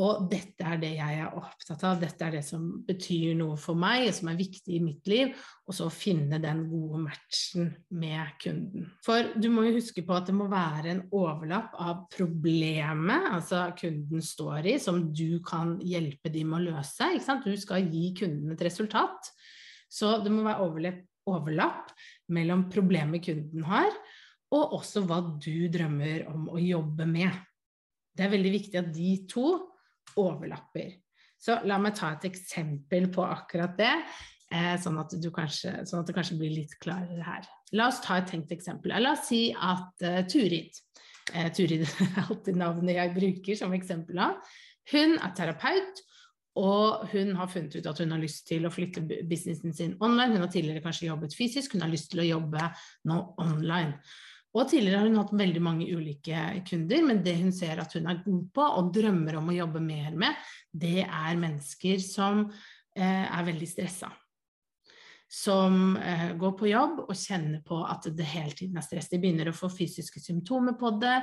og 0.00 0.28
dette 0.30 0.64
er 0.64 0.78
det 0.80 0.90
jeg 0.96 1.16
er 1.20 1.34
opptatt 1.36 1.82
av, 1.84 1.98
dette 2.00 2.24
er 2.24 2.38
det 2.38 2.42
som 2.46 2.62
betyr 2.86 3.34
noe 3.36 3.58
for 3.60 3.76
meg, 3.76 4.06
og 4.08 4.14
som 4.16 4.30
er 4.30 4.38
viktig 4.38 4.76
i 4.78 4.80
mitt 4.82 5.10
liv, 5.10 5.34
og 5.68 5.76
så 5.76 5.88
finne 5.92 6.38
den 6.40 6.62
gode 6.70 7.02
matchen 7.02 7.68
med 8.00 8.32
kunden. 8.40 8.86
For 9.04 9.34
du 9.36 9.50
må 9.52 9.66
jo 9.66 9.76
huske 9.76 10.04
på 10.06 10.16
at 10.16 10.30
det 10.30 10.36
må 10.36 10.46
være 10.50 10.94
en 10.94 11.02
overlapp 11.16 11.76
av 11.80 12.06
problemet 12.14 13.28
altså 13.34 13.66
kunden 13.78 14.24
står 14.24 14.70
i, 14.72 14.78
som 14.80 15.02
du 15.12 15.40
kan 15.46 15.76
hjelpe 15.84 16.32
dem 16.32 16.54
med 16.54 16.62
å 16.62 16.76
løse. 16.78 17.12
Ikke 17.12 17.26
sant? 17.26 17.44
Du 17.44 17.60
skal 17.60 17.90
gi 17.92 18.14
kunden 18.22 18.54
et 18.54 18.64
resultat. 18.64 19.30
Så 19.90 20.16
det 20.24 20.32
må 20.32 20.46
være 20.46 20.94
overlapp 21.28 21.92
mellom 22.32 22.68
problemet 22.72 23.26
kunden 23.26 23.66
har, 23.68 23.90
og 24.50 24.78
også 24.80 25.04
hva 25.06 25.20
du 25.38 25.68
drømmer 25.70 26.24
om 26.30 26.48
å 26.54 26.62
jobbe 26.62 27.06
med. 27.06 27.34
Det 28.16 28.24
er 28.26 28.32
veldig 28.32 28.52
viktig 28.54 28.80
at 28.80 28.88
de 28.94 29.10
to 29.30 29.50
overlapper. 30.18 30.92
Så 31.40 31.60
la 31.64 31.78
meg 31.80 31.96
ta 31.96 32.12
et 32.14 32.26
eksempel 32.28 33.08
på 33.12 33.24
akkurat 33.24 33.76
det, 33.78 33.94
eh, 34.52 34.74
sånn, 34.80 34.98
at 35.00 35.14
kanskje, 35.34 35.86
sånn, 35.88 36.02
at 36.02 36.10
det 36.10 36.16
kanskje 36.16 36.38
blir 36.40 36.52
litt 36.52 36.76
klarere 36.82 37.24
her. 37.24 37.48
La 37.72 37.88
oss 37.88 38.02
ta 38.04 38.18
et 38.18 38.28
tenkt 38.28 38.52
eksempel. 38.52 38.92
La 39.00 39.14
oss 39.14 39.28
si 39.30 39.48
at 39.54 40.04
uh, 40.04 40.20
Turid 40.28 40.74
uh, 41.34 41.48
Turid 41.54 41.86
er 41.86 42.22
alltid 42.26 42.58
navnet 42.58 42.98
jeg 42.98 43.14
bruker 43.16 43.58
som 43.58 43.74
eksempel. 43.76 44.20
Hun 44.90 45.18
er 45.18 45.34
terapeut, 45.36 46.02
og 46.60 47.06
hun 47.12 47.36
har 47.38 47.50
funnet 47.50 47.76
ut 47.78 47.86
at 47.86 48.00
hun 48.02 48.10
har 48.10 48.20
lyst 48.20 48.48
til 48.48 48.66
å 48.66 48.72
flytte 48.74 49.04
businessen 49.06 49.74
sin 49.76 49.94
online. 50.02 50.34
Hun 50.34 50.44
har 50.44 50.50
tidligere 50.52 50.82
kanskje 50.84 51.06
jobbet 51.06 51.36
fysisk, 51.38 51.76
hun 51.76 51.84
har 51.86 51.92
lyst 51.92 52.10
til 52.12 52.24
å 52.24 52.26
jobbe 52.26 52.72
nå 53.08 53.20
online. 53.40 53.94
Og 54.50 54.66
tidligere 54.66 54.98
har 54.98 55.06
hun 55.06 55.20
hatt 55.20 55.34
veldig 55.38 55.60
mange 55.62 55.86
ulike 55.94 56.38
kunder, 56.66 57.04
men 57.06 57.20
det 57.22 57.36
hun 57.38 57.52
ser 57.54 57.78
at 57.82 57.92
hun 57.94 58.08
er 58.10 58.22
god 58.24 58.48
på 58.54 58.64
og 58.80 58.88
drømmer 58.96 59.38
om 59.38 59.52
å 59.52 59.54
jobbe 59.54 59.82
mer 59.84 60.16
med, 60.18 60.50
det 60.72 61.04
er 61.04 61.38
mennesker 61.38 62.02
som 62.02 62.48
eh, 62.48 63.26
er 63.30 63.46
veldig 63.46 63.68
stressa. 63.70 64.10
Som 65.30 65.94
eh, 66.02 66.32
går 66.38 66.56
på 66.58 66.66
jobb 66.72 67.04
og 67.04 67.14
kjenner 67.14 67.62
på 67.62 67.78
at 67.86 68.10
det 68.18 68.26
hele 68.32 68.56
tiden 68.58 68.80
er 68.80 68.86
stress. 68.86 69.06
De 69.12 69.20
begynner 69.22 69.52
å 69.52 69.54
få 69.54 69.70
fysiske 69.70 70.18
symptomer 70.18 70.74
på 70.80 70.96
det. 70.98 71.20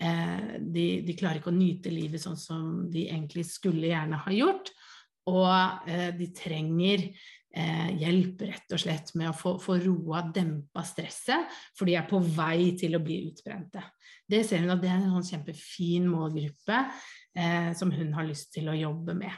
Eh, 0.00 0.56
de, 0.64 0.86
de, 1.04 1.18
klarer 1.18 1.42
ikke 1.42 1.52
å 1.52 1.58
nyte 1.58 1.92
livet 1.92 2.24
sånn 2.24 2.40
som 2.40 2.86
de 2.88 3.04
egentlig 3.10 3.44
skulle 3.50 3.92
gjerne 3.92 4.22
ha 4.24 4.32
gjort. 4.32 4.72
Og 5.30 5.86
eh, 5.86 6.10
de 6.18 6.28
trenger 6.34 7.04
eh, 7.06 7.90
hjelp 8.00 8.42
rett 8.48 8.74
og 8.74 8.80
slett 8.82 9.12
med 9.18 9.30
å 9.30 9.36
få, 9.36 9.54
få 9.62 9.76
roa, 9.84 10.24
dempa 10.34 10.84
stresset, 10.86 11.52
for 11.78 11.88
de 11.88 11.96
er 11.98 12.08
på 12.08 12.18
vei 12.22 12.72
til 12.78 12.96
å 12.98 13.02
bli 13.04 13.20
utbrente. 13.28 13.84
Det 14.26 14.42
ser 14.48 14.64
hun 14.64 14.74
at 14.74 14.82
det 14.82 14.90
er 14.90 14.98
en 14.98 15.14
sånn 15.14 15.30
kjempefin 15.34 16.08
målgruppe 16.10 16.82
eh, 17.36 17.70
som 17.78 17.92
hun 17.94 18.12
har 18.16 18.26
lyst 18.28 18.52
til 18.56 18.70
å 18.72 18.78
jobbe 18.78 19.16
med. 19.18 19.34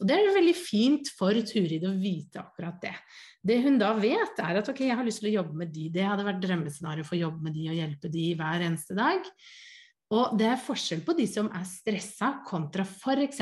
Og 0.00 0.08
det 0.08 0.18
er 0.18 0.34
veldig 0.34 0.54
fint 0.58 1.08
for 1.16 1.36
Turid 1.48 1.84
å 1.88 1.94
vite 1.96 2.42
akkurat 2.42 2.76
det. 2.82 2.94
Det 3.40 3.58
hun 3.64 3.78
da 3.80 3.92
vet, 3.96 4.36
er 4.42 4.60
at 4.60 4.68
ok, 4.68 4.84
jeg 4.84 4.98
har 4.98 5.06
lyst 5.06 5.22
til 5.22 5.30
å 5.32 5.36
jobbe 5.38 5.62
med 5.62 5.72
de, 5.72 5.88
det 5.94 6.04
hadde 6.06 6.26
vært 6.26 6.42
drømmescenarioet 6.44 7.08
for 7.08 7.16
å 7.16 7.24
jobbe 7.24 7.46
med 7.46 7.56
de 7.56 7.68
og 7.72 7.78
hjelpe 7.78 8.10
de 8.12 8.26
hver 8.38 8.66
eneste 8.68 8.98
dag. 8.98 9.30
Og 10.12 10.34
det 10.36 10.48
er 10.50 10.60
forskjell 10.60 11.00
på 11.06 11.14
de 11.16 11.24
som 11.30 11.48
er 11.56 11.64
stressa, 11.68 12.34
kontra 12.44 12.84
f.eks. 12.84 13.40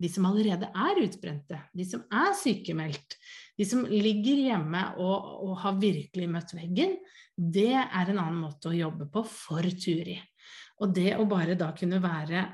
de 0.00 0.10
som 0.10 0.26
allerede 0.28 0.68
er 0.74 1.00
utbrente, 1.04 1.60
de 1.72 1.86
som 1.86 2.02
er 2.12 2.32
sykemeldt, 2.38 3.16
de 3.58 3.66
som 3.68 3.84
ligger 3.86 4.42
hjemme 4.48 4.82
og, 4.98 5.28
og, 5.46 5.54
har 5.62 5.78
virkelig 5.80 6.28
møtt 6.30 6.54
veggen. 6.56 6.96
Det 7.34 7.72
er 7.76 8.10
en 8.10 8.18
annen 8.18 8.42
måte 8.42 8.70
å 8.70 8.76
jobbe 8.76 9.06
på 9.12 9.22
for 9.30 9.70
Turi. 9.78 10.18
Og 10.82 10.90
det 10.94 11.14
å 11.18 11.26
bare 11.30 11.54
da 11.58 11.70
kunne 11.76 12.02
være 12.02 12.44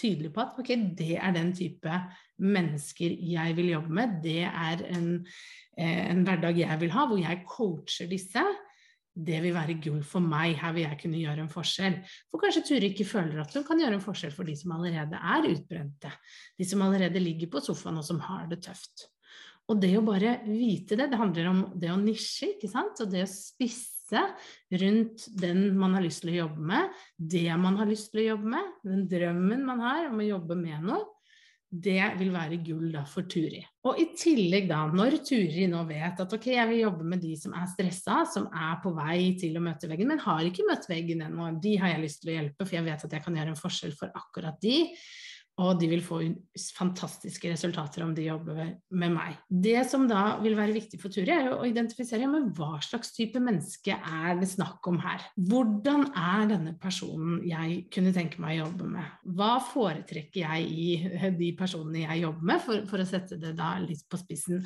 tydelig 0.00 0.32
på 0.32 0.42
at 0.42 0.56
ok, 0.60 0.72
det 0.96 1.18
er 1.20 1.34
den 1.36 1.52
type 1.56 2.00
mennesker 2.40 3.12
jeg 3.12 3.56
vil 3.58 3.74
jobbe 3.74 3.96
med, 3.98 4.16
det 4.24 4.46
er 4.48 4.84
en, 4.94 5.10
eh, 5.76 6.06
en 6.08 6.24
hverdag 6.24 6.62
jeg 6.62 6.80
vil 6.80 6.94
ha, 6.94 7.04
hvor 7.06 7.20
jeg 7.20 7.44
coacher 7.48 8.08
disse 8.08 8.44
det 9.14 9.40
vil 9.42 9.54
være 9.54 9.76
gull 9.82 10.02
for 10.06 10.22
meg, 10.22 10.54
her 10.60 10.74
vil 10.76 10.86
jeg 10.86 10.98
kunne 11.02 11.20
gjøre 11.20 11.44
en 11.44 11.52
forskjell. 11.52 11.96
For 12.30 12.42
kanskje 12.42 12.62
Ture 12.68 12.90
ikke 12.90 13.08
føler 13.08 13.40
at 13.42 13.54
hun 13.56 13.66
kan 13.66 13.80
gjøre 13.82 13.98
en 13.98 14.04
forskjell 14.04 14.34
for 14.34 14.48
de 14.48 14.54
som 14.58 14.74
allerede 14.76 15.18
er 15.18 15.48
utbrente, 15.50 16.12
de 16.58 16.68
som 16.68 16.84
allerede 16.86 17.22
ligger 17.22 17.50
på 17.50 17.62
sofaen 17.64 17.98
og 18.00 18.06
som 18.06 18.20
har 18.28 18.46
det 18.50 18.62
tøft. 18.68 19.08
Og 19.70 19.78
det 19.82 19.92
å 19.98 20.02
bare 20.06 20.40
vite 20.46 20.98
det, 20.98 21.10
det 21.12 21.18
handler 21.20 21.50
om 21.50 21.60
det 21.78 21.92
å 21.92 21.98
nisje, 22.00 22.56
ikke 22.56 22.70
sant, 22.70 23.02
og 23.02 23.10
det 23.12 23.22
å 23.26 23.30
spisse 23.30 24.22
rundt 24.80 25.28
den 25.38 25.68
man 25.78 25.94
har 25.94 26.02
lyst 26.02 26.24
til 26.24 26.32
å 26.32 26.38
jobbe 26.40 26.64
med, 26.72 26.96
det 27.14 27.46
man 27.60 27.78
har 27.78 27.90
lyst 27.90 28.10
til 28.10 28.24
å 28.24 28.28
jobbe 28.32 28.50
med, 28.56 28.72
den 28.86 29.04
drømmen 29.10 29.62
man 29.68 29.82
har 29.84 30.08
om 30.08 30.18
å 30.18 30.26
jobbe 30.26 30.58
med 30.58 30.88
noe, 30.90 31.04
det 31.70 32.02
vil 32.18 32.32
være 32.34 32.58
gull 32.66 32.88
da 32.90 33.04
for 33.06 33.28
Turi. 33.30 33.60
Og 33.86 33.98
i 34.02 34.08
tillegg 34.18 34.66
da, 34.70 34.80
når 34.90 35.20
Turi 35.22 35.68
nå 35.70 35.84
vet 35.86 36.18
at 36.24 36.32
ok, 36.34 36.48
jeg 36.56 36.66
vil 36.72 36.82
jobbe 36.82 37.06
med 37.12 37.22
de 37.22 37.30
som 37.38 37.54
er 37.54 37.68
stressa, 37.70 38.24
som 38.26 38.48
er 38.50 38.80
på 38.82 38.90
vei 38.96 39.36
til 39.38 39.54
å 39.54 39.62
møte 39.62 39.90
veggen, 39.90 40.10
men 40.10 40.22
har 40.24 40.42
ikke 40.48 40.66
møtt 40.66 40.88
veggen 40.90 41.22
ennå, 41.28 41.52
de 41.62 41.76
har 41.78 41.94
jeg 41.94 42.02
lyst 42.02 42.22
til 42.24 42.32
å 42.32 42.36
hjelpe, 42.40 42.66
for 42.66 42.78
jeg 42.80 42.88
vet 42.88 43.06
at 43.06 43.14
jeg 43.16 43.24
kan 43.26 43.38
gjøre 43.38 43.54
en 43.54 43.60
forskjell 43.60 43.94
for 44.00 44.18
akkurat 44.18 44.58
de. 44.64 44.80
Og 45.60 45.76
de 45.80 45.88
vil 45.90 46.02
få 46.04 46.20
fantastiske 46.76 47.50
resultater 47.52 48.04
om 48.04 48.14
de 48.16 48.24
jobber 48.26 48.60
med 48.96 49.12
meg. 49.12 49.36
Det 49.48 49.82
som 49.90 50.06
da 50.08 50.38
vil 50.40 50.56
være 50.58 50.76
viktig 50.76 51.00
for 51.02 51.12
Turi, 51.12 51.28
er 51.34 51.50
å 51.52 51.66
identifisere 51.68 52.28
med 52.30 52.48
hva 52.56 52.78
slags 52.84 53.12
type 53.16 53.42
menneske 53.42 53.96
er 53.96 54.40
det 54.40 54.48
snakk 54.48 54.86
om 54.90 55.00
her. 55.02 55.26
Hvordan 55.50 56.08
er 56.16 56.48
denne 56.54 56.74
personen 56.80 57.42
jeg 57.48 57.84
kunne 57.92 58.14
tenke 58.16 58.40
meg 58.42 58.56
å 58.56 58.62
jobbe 58.64 58.88
med? 58.94 59.20
Hva 59.36 59.52
foretrekker 59.70 60.46
jeg 60.46 60.70
i 60.70 61.30
de 61.36 61.52
personene 61.58 62.06
jeg 62.06 62.24
jobber 62.24 62.50
med, 62.54 62.64
for, 62.64 62.88
for 62.90 63.02
å 63.04 63.08
sette 63.08 63.40
det 63.40 63.52
da 63.58 63.74
litt 63.84 64.06
på 64.08 64.20
spissen? 64.20 64.64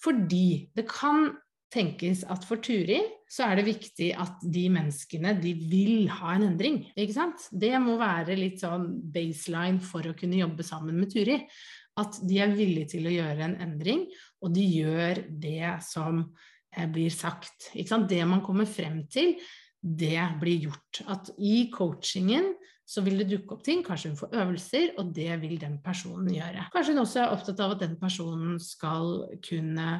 Fordi 0.00 0.70
det 0.76 0.88
kan 0.88 1.28
tenkes 1.70 2.24
at 2.30 2.44
for 2.46 2.62
Turi 2.62 2.98
så 3.30 3.46
er 3.46 3.60
det 3.60 3.68
viktig 3.68 4.10
at 4.18 4.42
de 4.42 4.64
menneskene 4.74 5.36
de 5.38 5.52
vil 5.70 6.08
ha 6.10 6.34
en 6.34 6.48
endring. 6.48 6.80
ikke 6.96 7.14
sant? 7.14 7.46
Det 7.52 7.72
må 7.82 7.94
være 8.00 8.38
litt 8.38 8.58
sånn 8.62 8.88
baseline 9.14 9.82
for 9.84 10.08
å 10.10 10.16
kunne 10.18 10.40
jobbe 10.40 10.66
sammen 10.66 10.98
med 10.98 11.12
Turi. 11.14 11.38
At 12.00 12.18
de 12.26 12.40
er 12.42 12.54
villige 12.56 12.96
til 12.96 13.06
å 13.06 13.14
gjøre 13.14 13.46
en 13.46 13.56
endring, 13.62 14.06
og 14.42 14.54
de 14.54 14.64
gjør 14.66 15.22
det 15.42 15.76
som 15.86 16.22
eh, 16.24 16.86
blir 16.90 17.12
sagt. 17.14 17.70
Ikke 17.74 17.92
sant? 17.92 18.10
Det 18.10 18.22
man 18.26 18.42
kommer 18.46 18.66
frem 18.66 19.04
til, 19.12 19.36
det 19.80 20.22
blir 20.40 20.68
gjort. 20.68 21.02
At 21.08 21.30
i 21.38 21.70
coachingen 21.72 22.52
så 22.90 23.04
vil 23.06 23.20
det 23.20 23.28
dukke 23.30 23.54
opp 23.54 23.62
ting, 23.62 23.84
kanskje 23.86 24.10
hun 24.10 24.18
får 24.18 24.32
øvelser, 24.42 24.88
og 24.98 25.12
det 25.14 25.30
vil 25.44 25.54
den 25.62 25.76
personen 25.84 26.32
gjøre. 26.34 26.66
Kanskje 26.72 26.94
hun 26.96 27.04
også 27.04 27.20
er 27.22 27.34
opptatt 27.36 27.62
av 27.62 27.76
at 27.76 27.84
den 27.84 27.94
personen 28.00 28.56
skal 28.62 29.12
kunne 29.46 29.92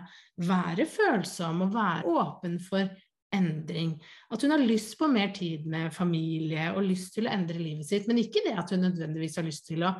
være 0.42 0.88
følsom 0.90 1.66
og 1.68 1.76
være 1.76 2.16
åpen 2.18 2.58
for 2.64 2.90
endring. 3.34 3.92
At 4.34 4.42
hun 4.42 4.56
har 4.56 4.64
lyst 4.64 4.96
på 4.98 5.06
mer 5.06 5.30
tid 5.36 5.68
med 5.70 5.94
familie 5.94 6.72
og 6.74 6.88
lyst 6.88 7.14
til 7.14 7.28
å 7.28 7.34
endre 7.34 7.60
livet 7.62 7.86
sitt, 7.86 8.10
men 8.10 8.18
ikke 8.18 8.42
det 8.48 8.56
at 8.58 8.74
hun 8.74 8.82
nødvendigvis 8.88 9.38
har 9.38 9.46
lyst 9.46 9.68
til 9.70 9.86
å 9.86 9.94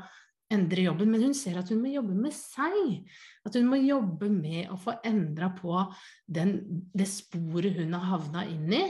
endre 0.50 0.82
jobben, 0.82 1.12
men 1.12 1.28
hun 1.28 1.37
ser 1.37 1.60
at 1.60 1.70
hun 1.70 1.78
må 1.82 1.92
jobbe 1.92 2.16
med 2.18 2.34
seg. 2.34 3.04
At 3.46 3.54
hun 3.54 3.68
må 3.70 3.78
jobbe 3.84 4.26
med 4.34 4.72
å 4.75 4.78
få 4.80 4.96
endra 5.06 5.52
på 5.54 5.78
den, 6.26 6.56
det 6.90 7.06
sporet 7.06 7.78
hun 7.78 7.94
har 7.94 8.08
havna 8.16 8.42
inn 8.50 8.75
i, 8.75 8.82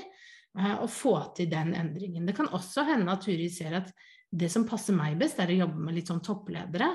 eh, 0.59 0.87
få 0.91 1.17
til 1.37 1.51
den 1.51 1.75
endringen. 1.79 2.27
Det 2.27 2.37
kan 2.37 2.51
også 2.57 2.87
hende 2.89 3.13
at 3.13 3.27
Turi 3.27 3.51
ser 3.53 3.79
at 3.83 3.93
det 4.31 4.47
som 4.53 4.63
passer 4.67 4.95
meg 4.95 5.17
best, 5.19 5.41
er 5.43 5.51
å 5.51 5.59
jobbe 5.65 5.81
med 5.83 5.97
litt 5.97 6.11
sånn 6.11 6.23
toppledere, 6.23 6.93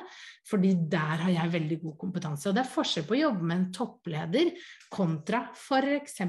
fordi 0.47 0.71
der 0.91 1.25
har 1.25 1.31
jeg 1.33 1.51
veldig 1.57 1.77
god 1.81 1.97
kompetanse. 2.05 2.47
Og 2.47 2.55
det 2.55 2.63
er 2.63 2.71
forskjell 2.71 3.07
på 3.09 3.15
å 3.17 3.19
jobbe 3.19 3.49
med 3.49 3.57
en 3.57 3.65
toppleder 3.75 4.51
kontra 4.93 5.41
f.eks. 5.51 6.21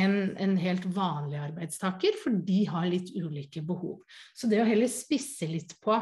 En, 0.00 0.16
en 0.34 0.56
helt 0.58 0.88
vanlig 0.96 1.38
arbeidstaker, 1.38 2.18
for 2.18 2.42
de 2.46 2.58
har 2.72 2.90
litt 2.90 3.14
ulike 3.14 3.62
behov. 3.66 4.00
Så 4.34 4.50
det 4.50 4.58
å 4.62 4.66
heller 4.66 4.90
spisse 4.90 5.46
litt 5.50 5.76
på 5.82 5.94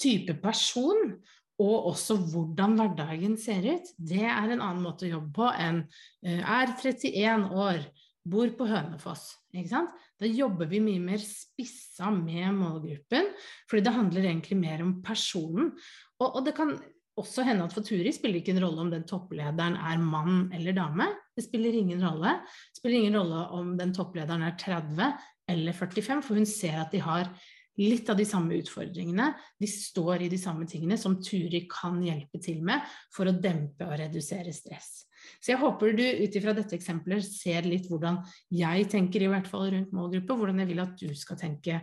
type 0.00 0.38
person 0.40 1.12
og 1.60 1.90
også 1.90 2.16
hvordan 2.30 2.78
hverdagen 2.78 3.36
ser 3.40 3.66
ut, 3.66 3.90
det 3.98 4.22
er 4.24 4.54
en 4.54 4.62
annen 4.62 4.84
måte 4.84 5.04
å 5.04 5.16
jobbe 5.18 5.34
på 5.36 5.48
enn 5.60 5.82
eh, 6.24 6.40
er 6.40 6.72
31 6.72 7.50
år, 7.52 7.82
bor 8.24 8.50
på 8.56 8.68
Hønefoss. 8.68 9.26
Da 9.50 10.28
jobber 10.28 10.68
vi 10.70 10.80
mye 10.84 11.02
mer 11.02 11.20
spissa 11.24 12.10
med 12.14 12.52
målgruppen, 12.58 13.30
fordi 13.70 13.84
det 13.86 13.96
handler 13.96 14.28
egentlig 14.28 14.58
mer 14.60 14.82
om 14.84 14.98
personen. 15.04 15.72
Og, 16.20 16.26
og 16.28 16.42
det 16.46 16.54
kan 16.58 16.74
også 17.20 17.44
hende 17.44 17.66
at 17.66 17.74
for 17.74 17.84
Turi 17.84 18.12
spiller 18.14 18.38
det 18.38 18.44
ikke 18.44 18.56
en 18.56 18.64
rolle 18.64 18.84
om 18.84 18.90
den 18.92 19.06
topplederen 19.08 19.76
er 19.76 20.02
mann 20.02 20.50
eller 20.56 20.76
dame. 20.76 21.08
Det 21.36 21.44
spiller 21.46 21.76
ingen 21.76 22.02
rolle. 22.04 22.36
Det 22.70 22.82
spiller 22.82 23.00
ingen 23.00 23.18
rolle 23.20 23.46
om 23.56 23.72
den 23.80 23.94
topplederen 23.96 24.44
er 24.46 24.58
30 24.60 25.10
eller 25.50 25.74
45, 25.74 26.22
for 26.22 26.38
hun 26.38 26.46
ser 26.46 26.78
at 26.80 26.92
de 26.94 27.02
har 27.02 27.32
litt 27.80 28.10
av 28.12 28.18
de 28.18 28.26
samme 28.28 28.56
utfordringene. 28.60 29.30
De 29.58 29.68
står 29.70 30.26
i 30.26 30.32
de 30.32 30.38
samme 30.40 30.68
tingene 30.68 30.98
som 31.00 31.18
Turi 31.24 31.64
kan 31.70 32.00
hjelpe 32.04 32.40
til 32.42 32.60
med 32.66 32.84
for 33.14 33.30
å 33.30 33.36
dempe 33.36 33.88
og 33.88 33.98
redusere 34.00 34.52
stress. 34.54 35.06
Så 35.40 35.52
jeg 35.52 35.60
håper 35.62 35.94
du 35.96 36.04
ut 36.04 36.38
ifra 36.40 36.54
dette 36.56 36.76
eksempelet 36.76 37.26
ser 37.26 37.68
litt 37.68 37.88
hvordan 37.90 38.20
jeg 38.54 38.88
tenker 38.92 39.24
i 39.24 39.30
hvert 39.32 39.48
fall 39.50 39.68
rundt 39.74 39.94
målgruppe, 39.96 40.38
hvordan 40.38 40.62
jeg 40.62 40.72
vil 40.72 40.82
at 40.84 40.96
du 41.00 41.10
skal 41.18 41.40
tenke 41.40 41.82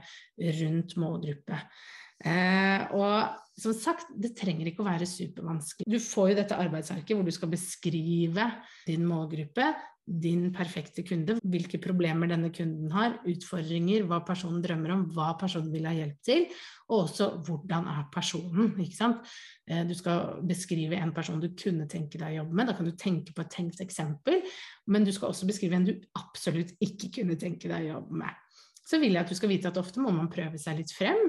rundt 0.62 0.98
målgruppe. 1.02 1.62
Eh, 2.26 2.96
og 2.98 3.62
som 3.62 3.74
sagt, 3.78 4.10
det 4.18 4.34
trenger 4.38 4.70
ikke 4.70 4.82
å 4.82 4.90
være 4.90 5.06
supervanskelig. 5.10 5.86
Du 5.90 6.00
får 6.02 6.32
jo 6.32 6.40
dette 6.40 6.58
arbeidsarket 6.58 7.14
hvor 7.14 7.26
du 7.26 7.34
skal 7.34 7.52
beskrive 7.52 8.48
din 8.88 9.06
målgruppe, 9.06 9.70
din 10.08 10.48
perfekte 10.56 11.04
kunde, 11.04 11.36
hvilke 11.44 11.80
problemer 11.84 12.30
denne 12.32 12.48
kunden 12.56 12.92
har, 12.96 13.18
utfordringer, 13.28 14.06
hva 14.08 14.22
personen 14.26 14.62
drømmer 14.64 14.94
om, 14.96 15.04
hva 15.12 15.34
personen 15.40 15.70
vil 15.74 15.88
ha 15.90 15.94
hjelp 15.98 16.22
til, 16.24 16.46
og 16.88 17.04
også 17.04 17.30
hvordan 17.48 17.90
er 17.92 18.08
personen. 18.14 18.72
ikke 18.86 18.96
sant? 18.96 19.36
Eh, 19.68 19.84
du 19.88 19.94
skal 19.98 20.40
beskrive 20.48 21.00
en 21.02 21.12
person 21.16 21.44
du 21.44 21.50
kunne 21.60 21.90
tenke 21.92 22.22
deg 22.22 22.38
å 22.38 22.40
jobbe 22.42 22.60
med, 22.60 22.72
da 22.72 22.78
kan 22.78 22.88
du 22.88 22.96
tenke 22.96 23.36
på 23.36 23.44
et 23.44 23.54
tenkt 23.58 23.84
eksempel, 23.84 24.40
men 24.88 25.08
du 25.08 25.12
skal 25.16 25.34
også 25.34 25.50
beskrive 25.50 25.76
en 25.76 25.90
du 25.90 25.96
absolutt 26.20 26.72
ikke 26.80 27.12
kunne 27.20 27.40
tenke 27.40 27.68
deg 27.68 27.90
å 27.90 27.98
jobbe 27.98 28.24
med. 28.24 28.44
Så 28.88 29.02
vil 29.02 29.18
jeg 29.18 29.26
at 29.26 29.32
du 29.32 29.36
skal 29.36 29.52
vite 29.52 29.68
at 29.68 29.78
ofte 29.82 30.00
må 30.00 30.14
man 30.16 30.30
prøve 30.32 30.56
seg 30.62 30.78
litt 30.80 30.94
frem. 30.96 31.20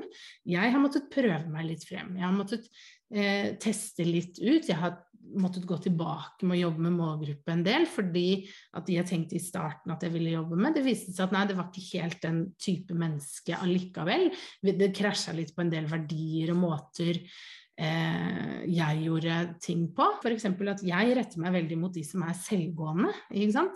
Jeg 0.47 0.71
har 0.71 0.79
måttet 0.79 1.11
prøve 1.11 1.49
meg 1.51 1.67
litt 1.67 1.83
frem. 1.89 2.13
Jeg 2.15 2.23
har 2.23 2.37
måttet 2.37 2.69
eh, 3.15 3.55
teste 3.61 4.07
litt 4.07 4.41
ut. 4.41 4.69
Jeg 4.69 4.79
har 4.79 4.97
måttet 5.37 5.67
gå 5.69 5.77
tilbake 5.83 6.47
med 6.47 6.57
å 6.57 6.63
jobbe 6.63 6.85
med 6.87 6.97
målgruppe 6.97 7.53
en 7.53 7.65
del, 7.67 7.87
fordi 7.91 8.47
at 8.77 8.87
de 8.87 8.99
jeg 8.99 9.09
tenkte 9.11 9.39
i 9.39 9.43
starten 9.43 9.93
at 9.93 10.05
jeg 10.05 10.15
ville 10.15 10.35
jobbe 10.35 10.59
med, 10.59 10.77
det 10.77 10.85
viste 10.87 11.13
seg 11.13 11.27
at 11.27 11.37
nei, 11.37 11.45
det 11.51 11.59
var 11.59 11.69
ikke 11.69 12.03
helt 12.03 12.21
den 12.25 12.43
type 12.61 12.97
menneske 12.97 13.59
allikevel. 13.59 14.29
Det 14.65 14.93
krasja 14.97 15.37
litt 15.37 15.55
på 15.57 15.65
en 15.65 15.73
del 15.73 15.89
verdier 15.91 16.55
og 16.55 16.63
måter 16.63 17.21
eh, 17.21 18.63
jeg 18.69 19.03
gjorde 19.05 19.41
ting 19.65 19.89
på. 19.97 20.13
F.eks. 20.23 20.49
at 20.49 20.87
jeg 20.87 21.19
retter 21.19 21.45
meg 21.45 21.59
veldig 21.61 21.81
mot 21.81 21.95
de 21.95 22.05
som 22.07 22.25
er 22.27 22.39
selvgående. 22.39 23.13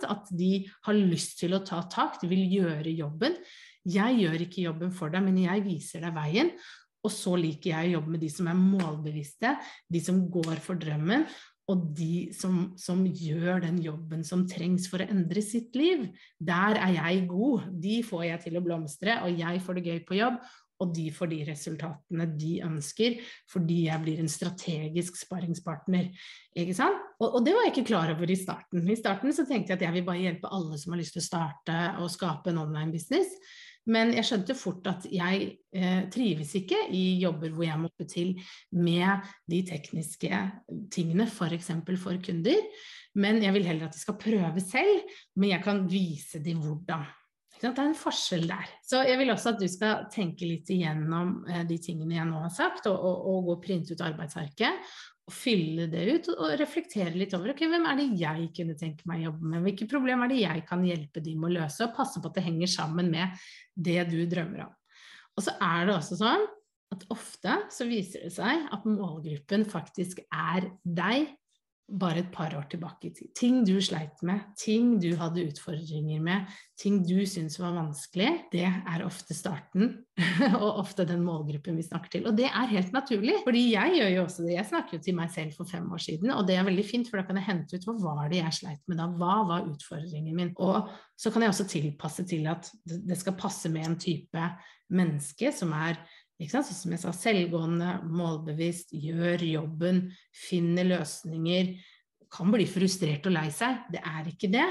At 0.09 0.33
de 0.33 0.53
har 0.87 0.97
lyst 0.97 1.37
til 1.43 1.57
å 1.57 1.63
ta 1.65 1.83
tak, 1.91 2.21
de 2.21 2.31
vil 2.31 2.47
gjøre 2.59 2.97
jobben. 2.97 3.37
Jeg 3.83 4.21
gjør 4.21 4.45
ikke 4.45 4.63
jobben 4.63 4.93
for 4.95 5.11
deg, 5.11 5.25
men 5.25 5.41
jeg 5.43 5.65
viser 5.65 6.05
deg 6.05 6.15
veien. 6.15 6.53
Og 7.03 7.11
så 7.11 7.35
liker 7.39 7.73
jeg 7.73 7.89
å 7.89 7.95
jobbe 7.97 8.13
med 8.15 8.23
de 8.23 8.29
som 8.31 8.47
er 8.47 8.59
målbevisste, 8.59 9.57
de 9.91 10.01
som 10.03 10.21
går 10.31 10.61
for 10.63 10.79
drømmen, 10.79 11.27
og 11.71 11.83
de 11.95 12.27
som, 12.35 12.73
som, 12.79 13.05
gjør 13.07 13.61
den 13.63 13.77
jobben 13.83 14.23
som 14.27 14.43
trengs 14.49 14.89
for 14.91 14.99
å 14.99 15.07
endre 15.07 15.43
sitt 15.43 15.75
liv. 15.79 16.09
Der 16.43 16.75
er 16.75 16.97
jeg 16.97 17.23
god. 17.31 17.69
De 17.83 18.01
får 18.03 18.25
jeg 18.27 18.43
til 18.47 18.59
å 18.59 18.63
blomstre, 18.65 19.21
og 19.23 19.39
jeg 19.39 19.63
får 19.63 19.79
det 19.79 19.85
gøy 19.87 20.03
på 20.09 20.19
jobb. 20.19 20.41
Og 20.83 20.91
de 20.91 21.05
får 21.15 21.29
de 21.31 21.37
resultatene 21.47 22.25
de 22.35 22.53
ønsker, 22.65 23.19
fordi 23.47 23.85
jeg 23.85 24.03
blir 24.03 24.19
en 24.19 24.31
strategisk 24.31 25.15
sparringspartner. 25.21 26.09
Ikke 26.59 26.75
sant? 26.75 26.99
Og, 27.21 27.29
og, 27.29 27.39
det 27.45 27.53
var 27.55 27.67
jeg 27.67 27.75
ikke 27.77 27.91
klar 27.93 28.11
over 28.11 28.33
i 28.33 28.39
starten. 28.39 28.83
I 28.83 28.99
starten 28.99 29.31
så 29.35 29.45
tenkte 29.47 29.71
jeg 29.71 29.79
at 29.79 29.85
jeg 29.87 29.95
vil 29.95 30.07
bare 30.09 30.23
hjelpe 30.25 30.51
alle 30.51 30.79
som 30.81 30.95
har 30.95 30.99
lyst 30.99 31.15
til 31.15 31.23
å 31.23 31.29
starte 31.29 31.77
og 32.03 32.11
skape 32.11 32.51
en 32.51 32.59
online 32.65 32.91
business. 32.91 33.31
Men 33.91 34.13
jeg 34.15 34.27
skjønte 34.27 34.55
fort 34.55 34.87
at 34.87 35.07
jeg 35.11 35.47
eh, 35.75 36.03
trives 36.13 36.53
ikke 36.59 36.85
i 36.95 37.03
jobber 37.19 37.51
hvor 37.51 37.65
jeg 37.67 37.81
måtte 37.81 38.07
til 38.07 38.35
med 38.71 39.25
de 39.51 39.59
tekniske 39.67 40.43
tingene, 40.93 41.27
f.eks. 41.27 41.73
For, 41.83 41.99
for 42.05 42.21
kunder. 42.23 42.61
Men 43.19 43.43
jeg 43.43 43.53
vil 43.57 43.67
heller 43.67 43.89
at 43.89 43.97
de 43.97 44.01
skal 44.01 44.19
prøve 44.21 44.63
selv, 44.63 45.03
men 45.35 45.51
jeg 45.51 45.65
kan 45.65 45.83
vise 45.91 46.41
dem 46.43 46.63
hvordan. 46.63 47.03
Det 47.63 47.69
er 47.69 47.85
en 47.85 47.95
forskjell 47.95 48.47
der. 48.49 48.71
Så 48.83 49.03
jeg 49.07 49.15
vil 49.21 49.31
også 49.31 49.53
at 49.53 49.61
du 49.61 49.69
skal 49.71 50.07
tenke 50.11 50.47
litt 50.47 50.71
igjennom 50.73 51.43
eh, 51.47 51.63
de 51.67 51.79
tingene 51.83 52.17
jeg 52.17 52.27
nå 52.27 52.41
har 52.43 52.53
sagt, 52.55 52.87
og, 52.91 52.97
og, 52.97 53.27
og 53.33 53.49
gå 53.49 53.57
og 53.57 53.63
printe 53.63 53.95
ut 53.95 54.03
arbeidsarket 54.03 54.95
og 55.23 55.31
fylle 55.31 55.85
det 55.91 56.03
ut 56.03 56.29
og 56.33 56.55
reflektere 56.59 57.13
litt 57.15 57.33
over 57.37 57.53
okay, 57.53 57.69
hvem 57.71 57.85
er 57.87 57.99
det 57.99 58.07
jeg 58.19 58.49
kunne 58.57 58.75
tenke 58.79 59.07
meg 59.07 59.21
å 59.21 59.29
jobbe 59.29 59.51
med, 59.53 59.63
hvilke 59.67 59.87
problemer 59.91 60.27
er 60.27 60.33
det 60.33 60.41
jeg 60.41 60.63
kan 60.67 60.83
hjelpe 60.83 61.23
dem 61.23 61.39
med 61.39 61.53
å 61.53 61.61
løse, 61.61 61.85
og 61.85 61.95
passe 61.95 62.19
på 62.19 62.31
at 62.31 62.39
det 62.39 62.45
henger 62.47 62.71
sammen 62.71 63.11
med 63.13 63.45
det 63.73 64.01
du 64.11 64.19
drømmer 64.29 64.65
om. 64.65 64.73
Og 65.33 65.45
så 65.45 65.55
er 65.63 65.87
det 65.87 65.95
også 65.95 66.19
sånn 66.19 66.43
at 66.93 67.05
ofte 67.13 67.55
så 67.73 67.87
viser 67.89 68.27
det 68.27 68.33
seg 68.35 68.67
at 68.75 68.83
målgruppen 68.85 69.63
faktisk 69.69 70.21
er 70.27 70.67
deg 70.83 71.31
bare 71.87 72.21
et 72.23 72.31
par 72.31 72.53
år 72.55 72.65
tilbake 72.71 73.09
i 73.09 73.11
tid. 73.13 73.29
Ting 73.35 73.63
du 73.67 73.75
sleit 73.83 74.21
med, 74.25 74.41
ting 74.59 74.95
du 75.03 75.09
hadde 75.19 75.43
utfordringer 75.49 76.21
med, 76.23 76.47
ting 76.79 77.01
du 77.05 77.25
syntes 77.27 77.59
var 77.59 77.75
vanskelig, 77.75 78.29
det 78.53 78.63
er 78.65 79.03
ofte 79.05 79.35
starten, 79.35 79.91
og 80.63 80.79
ofte 80.79 81.05
den 81.09 81.25
målgruppen 81.25 81.77
vi 81.77 81.85
snakker 81.85 82.15
til. 82.15 82.27
Og 82.29 82.37
det 82.39 82.47
er 82.47 82.71
helt 82.71 82.93
naturlig, 82.95 83.35
fordi 83.43 83.65
jeg 83.73 83.97
gjør 83.99 84.11
jo 84.15 84.23
også 84.23 84.45
det. 84.47 84.55
Jeg 84.55 84.69
snakker 84.71 84.97
jo 84.97 85.03
til 85.05 85.17
meg 85.19 85.33
selv 85.35 85.57
for 85.57 85.69
fem 85.69 85.89
år 85.91 86.03
siden, 86.07 86.33
og 86.33 86.47
det 86.47 86.57
er 86.57 86.67
veldig 86.69 86.87
fint, 86.87 87.09
for 87.09 87.19
da 87.19 87.27
kan 87.27 87.41
jeg 87.41 87.49
hente 87.49 87.77
ut 87.77 87.89
hva 87.89 88.15
var 88.21 88.31
det 88.31 88.39
jeg 88.39 88.59
sleit 88.61 88.83
med 88.87 89.01
da, 89.01 89.09
hva 89.19 89.41
var 89.51 89.67
utfordringen 89.67 90.39
min? 90.39 90.53
Og 90.63 90.87
så 91.19 91.33
kan 91.33 91.45
jeg 91.45 91.53
også 91.53 91.67
tilpasse 91.69 92.25
til 92.29 92.47
at 92.51 92.71
det 92.83 93.19
skal 93.19 93.37
passe 93.37 93.71
med 93.71 93.91
en 93.91 93.99
type 93.99 94.47
menneske 94.93 95.51
som 95.55 95.71
er 95.75 95.99
så 96.51 96.63
som 96.65 96.93
jeg 96.93 97.01
sa, 97.01 97.13
selvgående, 97.15 97.99
målbevisst, 98.09 98.93
gjør 98.95 99.45
jobben, 99.47 100.03
finner 100.35 100.87
løsninger. 100.89 101.75
Kan 102.33 102.51
bli 102.53 102.65
frustrert 102.69 103.29
og 103.29 103.35
lei 103.35 103.47
seg, 103.53 103.85
det 103.93 104.01
er 104.01 104.29
ikke 104.31 104.49
det, 104.53 104.67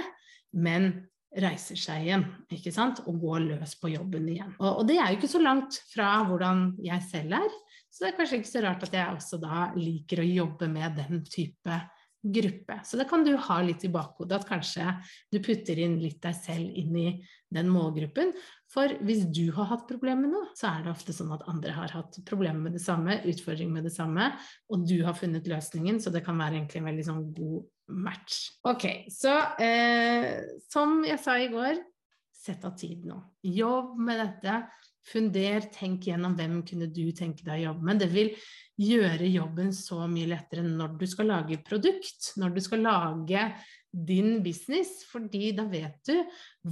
men 0.59 0.93
reiser 1.33 1.79
seg 1.81 2.05
igjen 2.05 2.25
ikke 2.53 2.73
sant? 2.75 3.01
og 3.09 3.21
går 3.23 3.45
løs 3.47 3.77
på 3.81 3.93
jobben 3.95 4.29
igjen. 4.29 4.53
Og, 4.59 4.83
og 4.83 4.89
det 4.89 4.99
er 5.01 5.13
jo 5.13 5.21
ikke 5.21 5.33
så 5.33 5.41
langt 5.41 5.79
fra 5.93 6.19
hvordan 6.29 6.73
jeg 6.85 7.07
selv 7.09 7.39
er, 7.39 7.55
så 7.93 8.05
det 8.05 8.11
er 8.11 8.19
kanskje 8.19 8.41
ikke 8.41 8.53
så 8.53 8.63
rart 8.65 8.85
at 8.87 8.95
jeg 8.97 9.17
også 9.17 9.39
da 9.41 9.65
liker 9.77 10.23
å 10.23 10.29
jobbe 10.29 10.69
med 10.73 10.97
den 11.01 11.25
type 11.29 11.81
gruppe. 12.23 12.79
Så 12.87 12.99
det 12.99 13.09
kan 13.11 13.25
du 13.27 13.33
ha 13.35 13.59
litt 13.65 13.83
i 13.85 13.91
bakhodet, 13.93 14.39
at 14.39 14.49
kanskje 14.49 14.87
du 15.33 15.41
putter 15.43 15.79
inn 15.83 15.99
litt 16.03 16.21
deg 16.23 16.37
selv 16.39 16.71
inn 16.79 16.97
i 16.99 17.07
den 17.53 17.71
målgruppen. 17.73 18.31
For 18.73 18.95
hvis 19.05 19.27
du 19.35 19.51
har 19.57 19.69
hatt 19.73 19.89
problemer 19.89 20.25
med 20.25 20.35
noe, 20.37 20.51
så 20.57 20.71
er 20.71 20.85
det 20.85 20.95
ofte 20.95 21.15
sånn 21.17 21.35
at 21.35 21.45
andre 21.51 21.75
har 21.77 21.93
hatt 21.99 22.21
problemer 22.29 22.69
med 22.69 22.79
det 22.79 22.85
samme, 22.85 23.19
utfordring 23.29 23.73
med 23.75 23.89
det 23.89 23.95
samme, 23.95 24.31
og 24.71 24.87
du 24.89 25.01
har 25.05 25.19
funnet 25.19 25.51
løsningen, 25.51 26.01
så 26.01 26.15
det 26.15 26.25
kan 26.27 26.39
være 26.41 26.61
egentlig 26.61 26.83
en 26.83 26.91
veldig 26.93 27.09
sånn 27.11 27.25
god 27.37 27.99
match. 28.07 28.39
Ok, 28.71 28.87
så 29.13 29.35
eh, 29.61 30.39
som 30.71 31.03
jeg 31.05 31.21
sa 31.21 31.37
i 31.43 31.51
går, 31.53 31.83
sett 32.43 32.65
av 32.67 32.75
tid 32.79 33.05
nå. 33.07 33.19
Jobb 33.47 33.99
med 34.03 34.23
dette. 34.23 34.63
Funder, 35.11 35.65
tenk 35.75 36.07
gjennom 36.07 36.37
hvem 36.39 36.61
kunne 36.67 36.87
du 36.95 37.09
tenke 37.17 37.43
deg 37.43 37.59
å 37.59 37.65
jobbe 37.73 37.89
med. 37.89 38.03
Det 38.05 38.11
vil 38.13 38.31
gjøre 38.83 39.29
jobben 39.29 39.73
så 39.75 40.05
mye 40.11 40.31
lettere 40.31 40.63
når 40.67 40.97
du 41.01 41.07
skal 41.11 41.29
lage 41.33 41.59
produkt, 41.67 42.33
når 42.39 42.55
du 42.55 42.61
skal 42.63 42.85
lage 42.87 43.47
din 43.93 44.39
business, 44.45 45.03
fordi 45.11 45.51
da 45.57 45.67
vet 45.69 45.99
du 46.09 46.15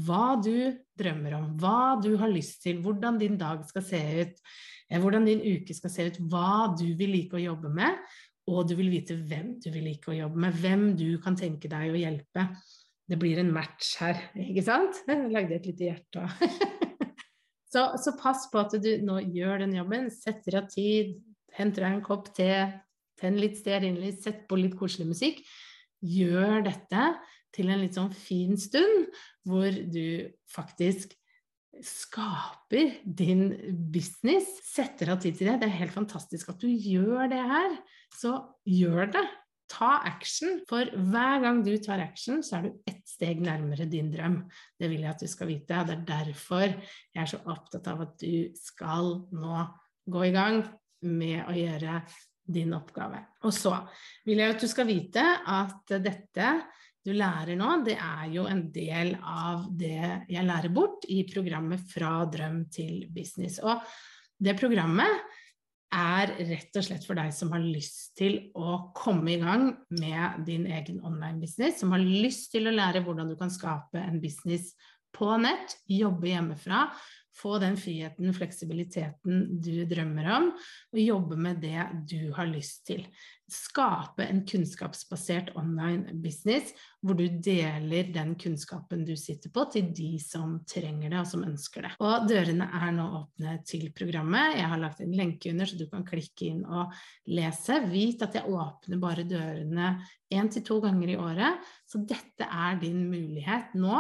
hva 0.07 0.39
du 0.41 0.73
drømmer 0.97 1.37
om, 1.37 1.51
hva 1.61 2.01
du 2.01 2.15
har 2.21 2.33
lyst 2.33 2.63
til, 2.65 2.81
hvordan 2.81 3.21
din 3.21 3.37
dag 3.41 3.67
skal 3.69 3.85
se 3.85 4.01
ut, 4.23 4.41
eh, 4.89 4.99
hvordan 4.99 5.29
din 5.29 5.45
uke 5.45 5.77
skal 5.77 5.93
se 5.93 6.09
ut, 6.09 6.21
hva 6.33 6.73
du 6.79 6.87
vil 6.97 7.13
like 7.19 7.37
å 7.37 7.45
jobbe 7.45 7.73
med, 7.77 7.99
og 8.51 8.67
du 8.71 8.77
vil 8.79 8.91
vite 8.95 9.19
hvem 9.19 9.59
du 9.61 9.69
vil 9.71 9.91
like 9.91 10.11
å 10.11 10.17
jobbe 10.17 10.47
med, 10.47 10.57
hvem 10.63 10.87
du 10.97 11.09
kan 11.23 11.37
tenke 11.39 11.69
deg 11.71 11.93
å 11.93 12.01
hjelpe. 12.01 12.49
Det 13.11 13.19
blir 13.19 13.43
en 13.43 13.53
match 13.53 13.99
her, 14.01 14.31
ikke 14.39 14.65
sant? 14.65 15.03
Jeg 15.07 15.29
lagde 15.37 15.59
et 15.59 15.69
lite 15.69 15.91
hjerte. 15.91 16.31
Så, 17.71 17.85
så, 18.03 18.15
pass 18.19 18.49
på 18.51 18.59
at 18.65 18.75
du 18.83 18.91
nå 19.07 19.21
gjør 19.31 19.63
den 19.65 19.77
jobben, 19.79 20.09
setter 20.11 20.59
av 20.59 20.71
tid, 20.73 21.15
henter 21.55 21.87
deg 21.87 21.99
en 21.99 22.07
kopp 22.07 22.33
te, 22.35 22.51
tenn 23.21 23.39
litt 23.39 23.61
stearinlys, 23.61 24.25
sett 24.25 24.47
på 24.51 24.59
litt 24.59 24.75
koselig 24.79 25.07
musikk. 25.13 25.45
Gjør 26.01 26.65
dette 26.67 27.05
til 27.55 27.71
en 27.71 27.83
litt 27.83 27.99
sånn 27.99 28.13
fin 28.15 28.57
stund 28.59 29.11
hvor 29.47 29.71
du 29.71 30.31
faktisk 30.51 31.15
skaper 31.87 32.97
din 33.05 33.53
business, 33.93 34.49
setter 34.67 35.15
av 35.15 35.21
tid 35.23 35.39
til 35.39 35.53
det. 35.53 35.61
Det 35.61 35.69
er 35.69 35.79
helt 35.85 35.95
fantastisk 35.95 36.51
at 36.53 36.63
du 36.63 36.69
gjør 36.69 37.31
det 37.31 37.45
her. 37.53 37.77
Så 38.19 38.35
gjør 38.67 39.13
det. 39.15 39.27
Ta 39.71 40.01
action, 40.03 40.59
for 40.67 40.89
hver 40.91 41.45
gang 41.45 41.61
du 41.63 41.77
tar 41.83 42.03
action, 42.03 42.41
så 42.43 42.59
er 42.59 42.67
du 42.67 42.91
ett 42.91 43.05
steg 43.07 43.43
nærmere 43.45 43.87
din 43.91 44.11
drøm. 44.11 44.41
Det 44.79 44.91
vil 44.91 45.05
jeg 45.05 45.13
at 45.13 45.23
du 45.23 45.31
skal 45.31 45.51
vite. 45.53 45.85
Det 45.87 45.95
er 45.95 46.09
derfor 46.09 46.67
jeg 46.67 47.23
er 47.23 47.31
så 47.31 47.39
opptatt 47.47 47.87
av 47.93 48.03
at 48.09 48.17
du 48.19 48.51
skal 48.59 49.15
nå 49.31 49.63
gå 50.11 50.27
i 50.27 50.35
gang 50.35 50.65
med 51.07 51.45
å 51.47 51.55
gjøre 51.55 52.01
din 52.51 52.75
oppgave. 52.75 53.23
Og 53.47 53.55
så 53.55 53.77
vil 54.27 54.43
jeg 54.43 54.57
at 54.57 54.65
du 54.65 54.69
skal 54.71 54.89
vite 54.91 55.25
at 55.47 55.95
dette 56.03 56.53
du 57.01 57.15
lærer 57.17 57.57
nå, 57.57 57.79
det 57.87 57.97
er 57.97 58.27
jo 58.35 58.45
en 58.51 58.67
del 58.75 59.15
av 59.25 59.71
det 59.73 60.27
jeg 60.29 60.45
lærer 60.45 60.73
bort 60.75 61.07
i 61.09 61.23
programmet 61.31 61.87
Fra 61.89 62.27
drøm 62.29 62.67
til 62.73 63.07
business. 63.15 63.57
Og 63.65 63.81
det 64.41 64.59
programmet 64.61 65.23
er 65.91 66.33
rett 66.47 66.77
og 66.79 66.87
slett 66.87 67.07
for 67.07 67.19
deg 67.19 67.33
som 67.35 67.51
har 67.55 67.63
lyst 67.65 68.13
til 68.19 68.39
å 68.55 68.93
komme 68.97 69.35
i 69.35 69.41
gang 69.41 69.73
med 69.99 70.45
din 70.47 70.69
egen 70.71 71.01
online-business, 71.07 71.81
som 71.83 71.95
har 71.95 72.03
lyst 72.05 72.53
til 72.55 72.71
å 72.71 72.75
lære 72.75 73.03
hvordan 73.07 73.31
du 73.31 73.37
kan 73.41 73.51
skape 73.53 73.99
en 73.99 74.21
business 74.23 74.73
på 75.17 75.33
nett, 75.43 75.75
jobbe 75.91 76.31
hjemmefra 76.31 76.85
få 77.37 77.59
den 77.63 77.77
friheten, 77.79 78.33
fleksibiliteten 78.35 79.61
du 79.63 79.85
drømmer 79.89 80.31
om, 80.37 80.49
og 80.93 81.03
jobbe 81.03 81.39
med 81.41 81.61
det 81.63 81.85
du 82.11 82.33
har 82.37 82.51
lyst 82.51 82.85
til. 82.89 83.05
Skape 83.51 84.23
en 84.31 84.45
kunnskapsbasert 84.47 85.51
online 85.59 86.15
business 86.23 86.71
hvor 87.03 87.17
du 87.19 87.25
deler 87.43 88.13
den 88.15 88.37
kunnskapen 88.39 89.03
du 89.09 89.17
sitter 89.19 89.51
på, 89.55 89.65
til 89.73 89.89
de 89.97 90.13
som 90.23 90.59
trenger 90.69 91.11
det 91.11 91.23
og 91.23 91.31
som 91.31 91.47
ønsker 91.47 91.87
det. 91.87 91.93
Og 91.99 92.29
dørene 92.31 92.69
er 92.79 92.93
nå 92.95 93.07
åpne 93.23 93.57
til 93.67 93.89
programmet. 93.97 94.59
Jeg 94.61 94.71
har 94.71 94.83
lagt 94.83 95.03
en 95.03 95.17
lenke 95.17 95.51
under, 95.51 95.67
så 95.67 95.81
du 95.81 95.89
kan 95.91 96.07
klikke 96.07 96.53
inn 96.53 96.63
og 96.67 96.95
lese. 97.31 97.81
Vit 97.91 98.23
at 98.27 98.39
jeg 98.39 98.51
åpner 98.51 99.03
bare 99.03 99.27
dørene 99.27 99.97
én 100.31 100.53
til 100.53 100.63
to 100.67 100.79
ganger 100.85 101.11
i 101.11 101.19
året, 101.19 101.73
så 101.91 102.05
dette 102.07 102.47
er 102.47 102.79
din 102.79 103.03
mulighet 103.11 103.75
nå 103.75 103.99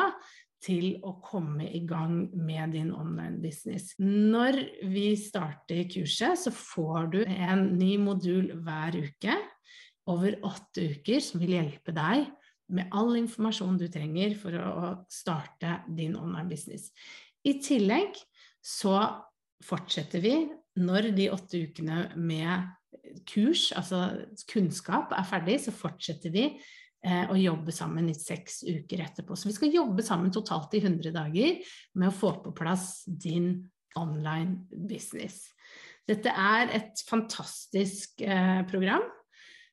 til 0.60 0.98
å 1.06 1.14
komme 1.24 1.66
i 1.72 1.80
gang 1.88 2.26
med 2.36 2.74
din 2.76 2.90
online 2.92 3.40
business. 3.40 3.94
Når 3.98 4.58
vi 4.92 5.06
starter 5.16 5.86
kurset, 5.88 6.36
så 6.42 6.52
får 6.52 7.08
du 7.14 7.20
en 7.24 7.64
ny 7.78 7.94
modul 8.00 8.52
hver 8.60 8.98
uke 9.00 9.36
over 10.10 10.36
åtte 10.46 10.90
uker 10.96 11.22
som 11.24 11.40
vil 11.42 11.56
hjelpe 11.56 11.94
deg 11.96 12.28
med 12.70 12.92
all 12.94 13.16
informasjon 13.18 13.78
du 13.80 13.88
trenger 13.90 14.36
for 14.38 14.54
å 14.54 14.90
starte 15.10 15.80
din 15.88 16.16
online 16.18 16.50
business. 16.50 16.90
I 17.42 17.56
tillegg 17.62 18.18
så 18.60 18.98
fortsetter 19.64 20.22
vi 20.22 20.34
når 20.80 21.10
de 21.16 21.30
åtte 21.32 21.64
ukene 21.66 22.04
med 22.20 22.68
kurs, 23.28 23.70
altså 23.76 24.04
kunnskap, 24.50 25.12
er 25.16 25.26
ferdig, 25.26 25.58
så 25.64 25.74
fortsetter 25.74 26.32
vi 26.34 26.44
og 27.00 27.38
jobbe 27.40 27.72
sammen 27.72 28.10
i 28.12 28.14
seks 28.16 28.58
uker 28.66 29.00
etterpå. 29.06 29.32
Så 29.32 29.48
vi 29.48 29.54
skal 29.56 29.72
jobbe 29.72 30.04
sammen 30.04 30.32
totalt 30.34 30.74
i 30.76 30.82
100 30.82 31.14
dager 31.14 31.70
med 31.96 32.10
å 32.10 32.12
få 32.12 32.34
på 32.44 32.52
plass 32.58 33.06
din 33.08 33.54
online 33.96 34.66
business. 34.70 35.46
Dette 36.08 36.32
er 36.32 36.74
et 36.76 37.02
fantastisk 37.08 38.20
eh, 38.24 38.60
program 38.68 39.06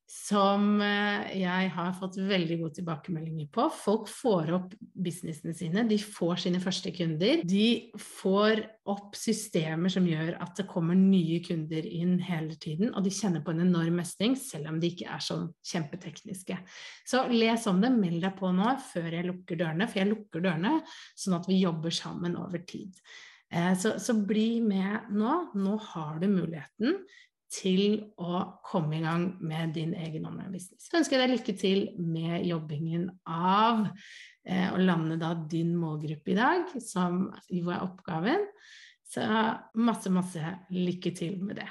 som 0.08 0.80
eh, 0.80 1.34
jeg 1.42 1.72
har 1.76 1.96
fått 2.00 2.16
veldig 2.30 2.58
gode 2.62 2.78
tilbakemeldinger 2.78 3.50
på. 3.52 3.66
Folk 3.76 4.08
får 4.08 4.54
opp 4.56 4.78
businessene 4.80 5.52
sine, 5.56 5.84
de 5.90 5.98
får 6.00 6.46
sine 6.46 6.62
første 6.64 6.94
kunder. 6.96 7.44
De 7.44 7.92
får 8.00 8.64
opp 8.88 9.18
systemer 9.20 9.92
som 9.92 10.08
gjør 10.08 10.38
at 10.40 10.56
det 10.62 10.68
kommer 10.72 10.96
nye 10.96 11.42
kunder 11.44 11.84
inn 11.84 12.16
hele 12.24 12.56
tiden, 12.56 12.94
og 12.96 13.04
de 13.04 13.12
kjenner 13.12 13.44
på 13.44 13.52
en 13.52 13.66
enorm 13.68 14.00
mestring, 14.00 14.38
selv 14.40 14.72
om 14.72 14.80
de 14.80 14.94
ikke 14.94 15.12
er 15.12 15.28
sånn 15.28 15.50
kjempetekniske. 15.68 16.56
Så 17.04 17.26
les 17.34 17.68
om 17.68 17.84
det, 17.84 17.92
meld 17.92 18.24
deg 18.24 18.40
på 18.40 18.56
nå 18.56 18.78
før 18.88 19.12
jeg 19.12 19.28
lukker 19.28 19.60
dørene, 19.60 19.92
for 19.92 20.06
jeg 20.06 20.14
lukker 20.14 20.48
dørene 20.48 20.78
sånn 21.20 21.36
at 21.42 21.52
vi 21.52 21.60
jobber 21.66 21.92
sammen 21.92 22.40
over 22.40 22.64
tid. 22.64 22.96
Eh, 23.52 23.74
så, 23.80 24.00
så, 24.00 24.16
bli 24.28 24.62
med 24.64 25.12
nå. 25.16 25.36
Nå 25.56 25.78
har 25.92 26.20
du 26.20 26.28
muligheten 26.28 26.98
til 27.52 28.12
å 28.20 28.42
komme 28.66 28.98
i 28.98 29.04
gang 29.04 29.30
med 29.40 29.76
din 29.78 29.94
egen 29.96 30.28
online-business. 30.28 30.90
Så 30.90 31.00
ønsker 31.00 31.18
jeg 31.18 31.24
deg 31.24 31.36
lykke 31.36 31.56
til 31.62 31.84
med 32.02 32.44
jobbingen 32.48 33.08
av 33.24 33.86
eh, 34.48 34.68
å 34.74 34.82
lande 34.82 35.20
da 35.22 35.32
din 35.50 35.72
målgruppe 35.80 36.34
i 36.34 36.38
dag, 36.40 36.76
som 36.84 37.30
jo 37.54 37.72
er 37.72 37.86
oppgaven. 37.86 38.44
Så 39.08 39.24
masse, 39.80 40.12
masse 40.12 40.54
lykke 40.76 41.14
til 41.16 41.40
med 41.40 41.62
det. 41.62 41.70